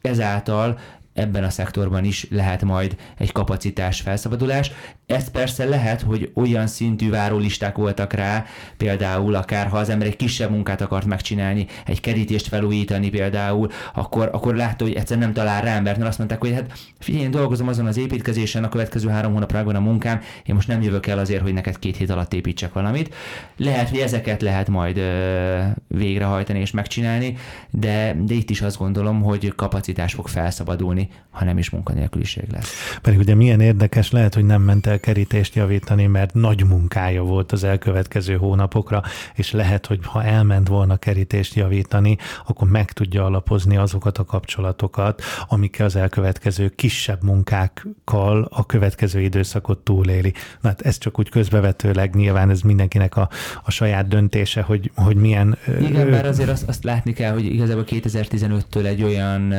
ezáltal 0.00 0.78
ebben 1.12 1.44
a 1.44 1.50
szektorban 1.50 2.04
is 2.04 2.26
lehet 2.30 2.62
majd 2.62 2.96
egy 3.18 3.32
kapacitás 3.32 4.00
felszabadulás. 4.00 4.72
Ez 5.06 5.30
persze 5.30 5.64
lehet, 5.64 6.00
hogy 6.00 6.30
olyan 6.34 6.66
szintű 6.66 7.10
várólisták 7.10 7.76
voltak 7.76 8.12
rá, 8.12 8.44
például 8.76 9.34
akár 9.34 9.66
ha 9.66 9.76
az 9.76 9.88
ember 9.88 10.06
egy 10.06 10.16
kisebb 10.16 10.50
munkát 10.50 10.80
akart 10.80 11.06
megcsinálni, 11.06 11.66
egy 11.86 12.00
kerítést 12.00 12.48
felújítani 12.48 13.08
például, 13.08 13.70
akkor, 13.94 14.28
akkor 14.32 14.54
látta, 14.54 14.84
hogy 14.84 14.94
egyszer 14.94 15.18
nem 15.18 15.32
talál 15.32 15.62
rá 15.62 15.74
embert, 15.76 15.96
mert 15.96 16.08
azt 16.08 16.18
mondták, 16.18 16.40
hogy 16.40 16.52
hát 16.52 16.72
figyelj, 16.98 17.24
én 17.24 17.30
dolgozom 17.30 17.68
azon 17.68 17.86
az 17.86 17.96
építkezésen, 17.96 18.64
a 18.64 18.68
következő 18.68 19.08
három 19.08 19.32
hónapra 19.32 19.64
van 19.64 19.76
a 19.76 19.80
munkám, 19.80 20.20
én 20.44 20.54
most 20.54 20.68
nem 20.68 20.82
jövök 20.82 21.06
el 21.06 21.18
azért, 21.18 21.42
hogy 21.42 21.52
neked 21.52 21.78
két 21.78 21.96
hét 21.96 22.10
alatt 22.10 22.34
építsek 22.34 22.72
valamit. 22.72 23.14
Lehet, 23.56 23.88
hogy 23.88 23.98
ezeket 23.98 24.42
lehet 24.42 24.68
majd 24.68 24.96
ö, 24.96 25.60
végrehajtani 25.88 26.60
és 26.60 26.70
megcsinálni, 26.70 27.36
de, 27.70 28.16
de 28.24 28.34
itt 28.34 28.50
is 28.50 28.62
azt 28.62 28.78
gondolom, 28.78 29.22
hogy 29.22 29.52
kapacitás 29.56 30.14
fog 30.14 30.28
felszabadulni, 30.28 31.01
ha 31.32 31.44
nem 31.44 31.58
is 31.58 31.70
munkanélküliség 31.70 32.44
lesz. 32.50 32.98
Pedig 33.02 33.18
ugye 33.18 33.34
milyen 33.34 33.60
érdekes, 33.60 34.10
lehet, 34.10 34.34
hogy 34.34 34.44
nem 34.44 34.62
ment 34.62 34.86
el 34.86 35.00
kerítést 35.00 35.54
javítani, 35.54 36.06
mert 36.06 36.34
nagy 36.34 36.64
munkája 36.64 37.22
volt 37.22 37.52
az 37.52 37.64
elkövetkező 37.64 38.36
hónapokra, 38.36 39.02
és 39.34 39.50
lehet, 39.50 39.86
hogy 39.86 40.00
ha 40.02 40.24
elment 40.24 40.68
volna 40.68 40.96
kerítést 40.96 41.54
javítani, 41.54 42.16
akkor 42.46 42.68
meg 42.68 42.92
tudja 42.92 43.24
alapozni 43.24 43.76
azokat 43.76 44.18
a 44.18 44.24
kapcsolatokat, 44.24 45.22
amikkel 45.48 45.86
az 45.86 45.96
elkövetkező 45.96 46.68
kisebb 46.68 47.22
munkákkal 47.22 48.48
a 48.50 48.66
következő 48.66 49.20
időszakot 49.20 49.78
túléli. 49.78 50.32
Na 50.60 50.68
hát 50.68 50.80
ez 50.80 50.98
csak 50.98 51.18
úgy 51.18 51.28
közbevetőleg 51.28 52.14
nyilván 52.14 52.50
ez 52.50 52.60
mindenkinek 52.60 53.16
a, 53.16 53.28
a 53.62 53.70
saját 53.70 54.08
döntése, 54.08 54.62
hogy, 54.62 54.90
hogy 54.94 55.16
milyen... 55.16 55.58
Igen, 55.80 56.10
bár 56.10 56.26
azért 56.26 56.48
azt, 56.48 56.68
azt 56.68 56.84
látni 56.84 57.12
kell, 57.12 57.32
hogy 57.32 57.44
igazából 57.44 57.84
2015-től 57.86 58.84
egy 58.84 59.02
olyan 59.02 59.52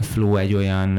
flow 0.00 0.36
egy 0.36 0.54
olyan 0.54 0.98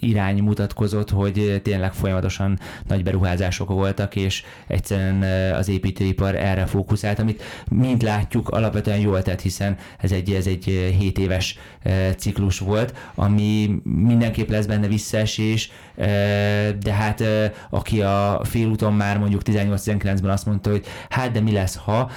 irány 0.00 0.42
mutatkozott, 0.42 1.10
hogy 1.10 1.60
tényleg 1.64 1.92
folyamatosan 1.92 2.58
nagy 2.86 3.02
beruházások 3.02 3.68
voltak, 3.68 4.16
és 4.16 4.44
egyszerűen 4.66 5.22
az 5.52 5.68
építőipar 5.68 6.34
erre 6.34 6.66
fókuszált, 6.66 7.18
amit 7.18 7.42
mind 7.70 8.02
látjuk 8.02 8.48
alapvetően 8.48 8.98
jól 8.98 9.22
tett, 9.22 9.40
hiszen 9.40 9.76
ez 9.98 10.12
egy, 10.12 10.30
ez 10.30 10.46
egy 10.46 10.64
7 10.98 11.18
éves 11.18 11.58
ciklus 12.16 12.58
volt, 12.58 12.94
ami 13.14 13.80
mindenképp 13.84 14.48
lesz 14.48 14.66
benne 14.66 14.86
visszaesés, 14.86 15.70
de 16.80 16.92
hát 16.92 17.24
aki 17.70 18.02
a 18.02 18.40
félúton 18.44 18.94
már 18.94 19.18
mondjuk 19.18 19.42
18-19-ben 19.44 20.30
azt 20.30 20.46
mondta, 20.46 20.70
hogy 20.70 20.84
hát 21.08 21.32
de 21.32 21.40
mi 21.40 21.52
lesz, 21.52 21.76
ha, 21.76 22.10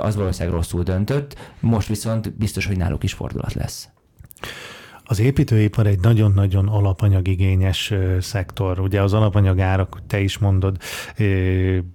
az 0.00 0.16
valószínűleg 0.16 0.54
rosszul 0.54 0.82
döntött, 0.82 1.36
most 1.60 1.88
viszont 1.88 2.36
biztos, 2.36 2.66
hogy 2.66 2.76
náluk 2.76 3.02
is 3.02 3.12
fordulat 3.12 3.54
lesz. 3.54 3.88
Az 5.08 5.20
építőipar 5.20 5.86
egy 5.86 6.00
nagyon-nagyon 6.00 6.68
alapanyagigényes 6.68 7.92
szektor. 8.20 8.80
Ugye 8.80 9.02
az 9.02 9.12
alapanyagárak, 9.12 10.02
te 10.06 10.20
is 10.20 10.38
mondod, 10.38 10.76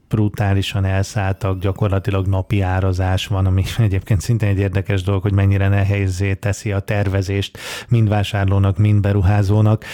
brutálisan 0.07 0.85
elszálltak, 0.85 1.59
gyakorlatilag 1.59 2.27
napi 2.27 2.61
árazás 2.61 3.27
van, 3.27 3.45
ami 3.45 3.63
egyébként 3.77 4.21
szintén 4.21 4.49
egy 4.49 4.59
érdekes 4.59 5.01
dolog, 5.03 5.21
hogy 5.21 5.33
mennyire 5.33 5.67
nehézé 5.67 6.33
teszi 6.33 6.71
a 6.71 6.79
tervezést 6.79 7.57
mind 7.89 8.09
vásárlónak, 8.09 8.77
mind 8.77 9.01
beruházónak. 9.01 9.85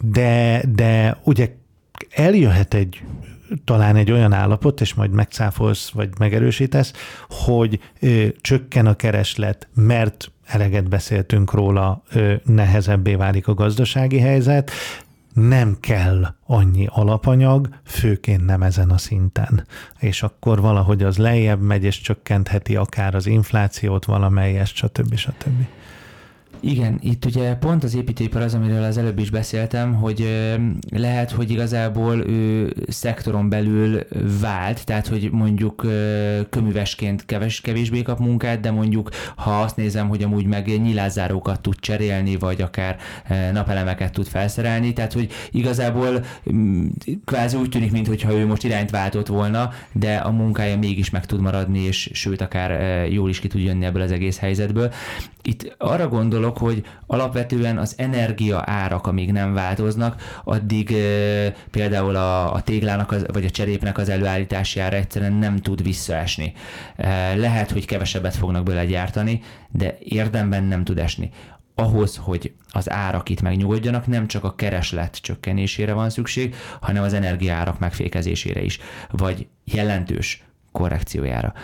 De, 0.00 0.62
de 0.74 1.20
ugye 1.24 1.54
eljöhet 2.10 2.74
egy 2.74 3.02
talán 3.64 3.96
egy 3.96 4.10
olyan 4.10 4.32
állapot, 4.32 4.80
és 4.80 4.94
majd 4.94 5.10
megcáfolsz, 5.10 5.90
vagy 5.90 6.08
megerősítesz, 6.18 6.92
hogy 7.28 7.80
ö, 8.00 8.26
csökken 8.40 8.86
a 8.86 8.94
kereslet, 8.94 9.68
mert 9.74 10.30
eleget 10.46 10.88
beszéltünk 10.88 11.52
róla, 11.52 12.02
nehezebbé 12.44 13.14
válik 13.14 13.48
a 13.48 13.54
gazdasági 13.54 14.18
helyzet, 14.18 14.70
nem 15.32 15.76
kell 15.80 16.34
annyi 16.46 16.86
alapanyag, 16.90 17.68
főként 17.84 18.46
nem 18.46 18.62
ezen 18.62 18.90
a 18.90 18.98
szinten. 18.98 19.66
És 19.98 20.22
akkor 20.22 20.60
valahogy 20.60 21.02
az 21.02 21.16
lejjebb 21.16 21.60
megy, 21.60 21.84
és 21.84 22.00
csökkentheti 22.00 22.76
akár 22.76 23.14
az 23.14 23.26
inflációt 23.26 24.04
valamelyest, 24.04 24.76
stb. 24.76 25.14
stb. 25.14 25.66
Igen, 26.60 26.98
itt 27.02 27.24
ugye 27.24 27.54
pont 27.54 27.84
az 27.84 27.94
építőipar 27.94 28.42
az, 28.42 28.54
amiről 28.54 28.82
az 28.82 28.98
előbb 28.98 29.18
is 29.18 29.30
beszéltem, 29.30 29.94
hogy 29.94 30.28
lehet, 30.90 31.30
hogy 31.30 31.50
igazából 31.50 32.18
ő 32.26 32.74
szektoron 32.88 33.48
belül 33.48 34.00
vált, 34.40 34.84
tehát 34.84 35.06
hogy 35.06 35.28
mondjuk 35.32 35.86
köművesként 36.50 37.24
keves, 37.26 37.60
kevésbé 37.60 38.02
kap 38.02 38.18
munkát, 38.18 38.60
de 38.60 38.70
mondjuk 38.70 39.10
ha 39.36 39.60
azt 39.60 39.76
nézem, 39.76 40.08
hogy 40.08 40.22
amúgy 40.22 40.46
meg 40.46 40.66
nyilázárókat 40.82 41.60
tud 41.60 41.80
cserélni, 41.80 42.36
vagy 42.36 42.62
akár 42.62 42.96
napelemeket 43.52 44.12
tud 44.12 44.26
felszerelni, 44.26 44.92
tehát 44.92 45.12
hogy 45.12 45.30
igazából 45.50 46.24
kvázi 47.24 47.56
úgy 47.56 47.68
tűnik, 47.68 47.92
mintha 47.92 48.32
ő 48.32 48.46
most 48.46 48.64
irányt 48.64 48.90
váltott 48.90 49.26
volna, 49.26 49.70
de 49.92 50.16
a 50.16 50.30
munkája 50.30 50.78
mégis 50.78 51.10
meg 51.10 51.26
tud 51.26 51.40
maradni, 51.40 51.78
és 51.78 52.10
sőt, 52.12 52.40
akár 52.40 52.70
jól 53.10 53.28
is 53.28 53.40
ki 53.40 53.48
tud 53.48 53.60
jönni 53.60 53.84
ebből 53.84 54.02
az 54.02 54.12
egész 54.12 54.38
helyzetből. 54.38 54.92
Itt 55.42 55.74
arra 55.78 56.08
gondolok, 56.08 56.45
hogy 56.58 56.84
alapvetően 57.06 57.78
az 57.78 57.94
energia 57.96 58.62
árak, 58.64 59.06
amíg 59.06 59.32
nem 59.32 59.54
változnak, 59.54 60.40
addig 60.44 60.94
például 61.70 62.16
a, 62.16 62.54
a 62.54 62.60
téglának 62.60 63.12
az, 63.12 63.26
vagy 63.32 63.44
a 63.44 63.50
cserépnek 63.50 63.98
az 63.98 64.08
előállítására 64.08 64.96
egyszerűen 64.96 65.32
nem 65.32 65.56
tud 65.56 65.82
visszaesni. 65.82 66.52
Lehet, 67.36 67.70
hogy 67.70 67.84
kevesebbet 67.84 68.34
fognak 68.34 68.64
bele 68.64 68.84
gyártani, 68.84 69.40
de 69.70 69.96
érdemben 69.98 70.64
nem 70.64 70.84
tud 70.84 70.98
esni 70.98 71.30
ahhoz, 71.78 72.16
hogy 72.16 72.52
az 72.68 72.90
árak 72.90 73.28
itt 73.28 73.40
megnyugodjanak, 73.40 74.06
nem 74.06 74.26
csak 74.26 74.44
a 74.44 74.54
kereslet 74.54 75.16
csökkenésére 75.20 75.92
van 75.92 76.10
szükség, 76.10 76.54
hanem 76.80 77.02
az 77.02 77.12
energiaárak 77.12 77.78
megfékezésére 77.78 78.62
is, 78.62 78.78
vagy 79.10 79.46
jelentős 79.64 80.44
korrekciójára 80.72 81.54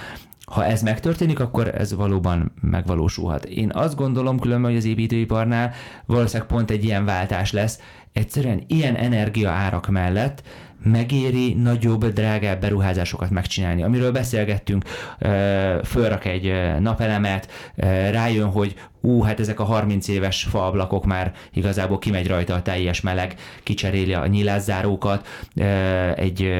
ha 0.52 0.64
ez 0.64 0.82
megtörténik, 0.82 1.40
akkor 1.40 1.74
ez 1.74 1.94
valóban 1.94 2.52
megvalósulhat. 2.60 3.44
Én 3.44 3.70
azt 3.74 3.96
gondolom 3.96 4.38
különben, 4.38 4.70
hogy 4.70 4.78
az 4.78 4.84
építőiparnál 4.84 5.72
valószínűleg 6.06 6.48
pont 6.48 6.70
egy 6.70 6.84
ilyen 6.84 7.04
váltás 7.04 7.52
lesz. 7.52 7.80
Egyszerűen 8.12 8.64
ilyen 8.66 8.96
energia 8.96 9.50
árak 9.50 9.88
mellett 9.88 10.42
megéri 10.84 11.54
nagyobb, 11.54 12.06
drágább 12.06 12.60
beruházásokat 12.60 13.30
megcsinálni. 13.30 13.82
Amiről 13.82 14.12
beszélgettünk, 14.12 14.84
fölrak 15.84 16.24
egy 16.24 16.52
napelemet, 16.80 17.50
rájön, 18.10 18.50
hogy 18.50 18.74
ú, 19.00 19.22
hát 19.22 19.40
ezek 19.40 19.60
a 19.60 19.64
30 19.64 20.08
éves 20.08 20.42
faablakok 20.42 21.04
már 21.04 21.32
igazából 21.52 21.98
kimegy 21.98 22.26
rajta 22.26 22.54
a 22.54 22.62
teljes 22.62 23.00
meleg, 23.00 23.34
kicseréli 23.62 24.14
a 24.14 24.26
nyilászárókat, 24.26 25.26
egy 26.14 26.52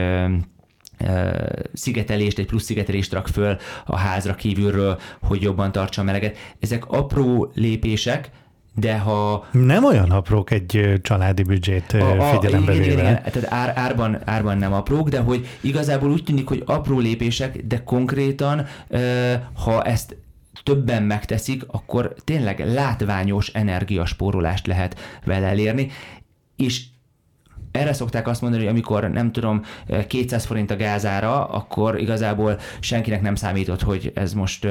szigetelést, 1.73 2.39
egy 2.39 2.47
plusz 2.47 2.65
szigetelést 2.65 3.13
rak 3.13 3.29
föl 3.29 3.57
a 3.87 3.97
házra 3.97 4.35
kívülről, 4.35 4.99
hogy 5.23 5.43
jobban 5.43 5.73
tartsa 5.73 6.01
a 6.01 6.05
meleget. 6.05 6.37
Ezek 6.61 6.87
apró 6.87 7.53
lépések, 7.55 8.31
de 8.75 8.99
ha... 8.99 9.47
Nem 9.53 9.85
olyan 9.85 10.11
aprók 10.11 10.51
egy 10.51 10.99
családi 11.03 11.43
büdzsét 11.43 11.93
a, 11.93 12.29
a, 12.29 12.35
figyelembe 12.35 12.73
véve. 12.73 12.85
Igen, 12.85 12.99
igen, 12.99 13.23
tehát 13.23 13.53
ár, 13.53 13.73
árban, 13.77 14.19
árban 14.25 14.59
nem 14.59 14.73
aprók, 14.73 15.09
de 15.09 15.19
hogy 15.19 15.47
igazából 15.61 16.11
úgy 16.11 16.25
tűnik, 16.25 16.49
hogy 16.49 16.63
apró 16.67 16.99
lépések, 16.99 17.57
de 17.67 17.83
konkrétan, 17.85 18.67
ha 19.55 19.83
ezt 19.83 20.17
többen 20.63 21.03
megteszik, 21.03 21.63
akkor 21.67 22.15
tényleg 22.25 22.73
látványos 22.73 23.49
energiaspórolást 23.49 24.67
lehet 24.67 24.99
vele 25.25 25.47
elérni, 25.47 25.91
és 26.57 26.83
erre 27.73 27.93
szokták 27.93 28.29
azt 28.29 28.41
mondani, 28.41 28.63
hogy 28.63 28.73
amikor 28.73 29.11
nem 29.11 29.33
tudom, 29.33 29.63
200 30.07 30.45
forint 30.45 30.71
a 30.71 30.77
gázára, 30.77 31.45
akkor 31.45 32.01
igazából 32.01 32.59
senkinek 32.81 33.23
nem 33.23 33.35
számított, 33.35 33.83
hogy 33.83 34.13
ez 34.15 34.33
most 34.33 34.67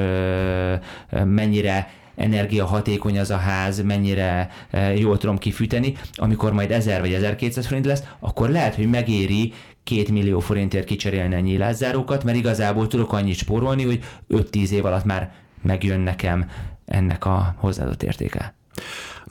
mennyire 1.26 1.90
energiahatékony 2.16 3.20
az 3.20 3.30
a 3.32 3.38
ház, 3.38 3.82
mennyire 3.82 4.50
jól 4.96 5.18
tudom 5.18 5.38
kifűteni, 5.38 5.94
amikor 6.14 6.54
majd 6.54 6.72
1000 6.72 7.00
vagy 7.00 7.14
1200 7.14 7.66
forint 7.66 7.86
lesz, 7.86 8.04
akkor 8.20 8.50
lehet, 8.50 8.76
hogy 8.76 8.90
megéri 8.90 9.54
két 9.84 10.10
millió 10.10 10.40
forintért 10.40 10.86
kicserélni 10.86 11.36
a 11.36 11.40
nyílászárókat, 11.40 12.24
mert 12.24 12.38
igazából 12.38 12.88
tudok 12.88 13.14
annyit 13.14 13.36
spórolni, 13.36 13.84
hogy 13.84 14.04
5-10 14.30 14.70
év 14.70 14.86
alatt 14.86 15.06
már 15.06 15.32
megjön 15.62 16.00
nekem 16.00 16.50
ennek 16.86 17.26
a 17.26 17.56
hozzáadott 17.58 18.04
értéke. 18.04 18.54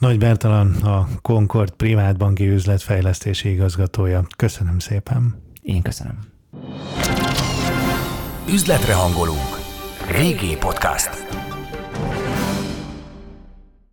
Nagy 0.01 0.17
Bertalan, 0.17 0.71
a 0.71 1.07
Concord 1.21 1.71
privátbanki 1.71 2.47
üzletfejlesztési 2.47 3.49
igazgatója. 3.49 4.23
Köszönöm 4.35 4.79
szépen. 4.79 5.41
Én 5.61 5.81
köszönöm. 5.81 6.19
Üzletre 8.49 8.93
hangolunk. 8.93 9.59
Régi 10.11 10.57
podcast. 10.57 11.20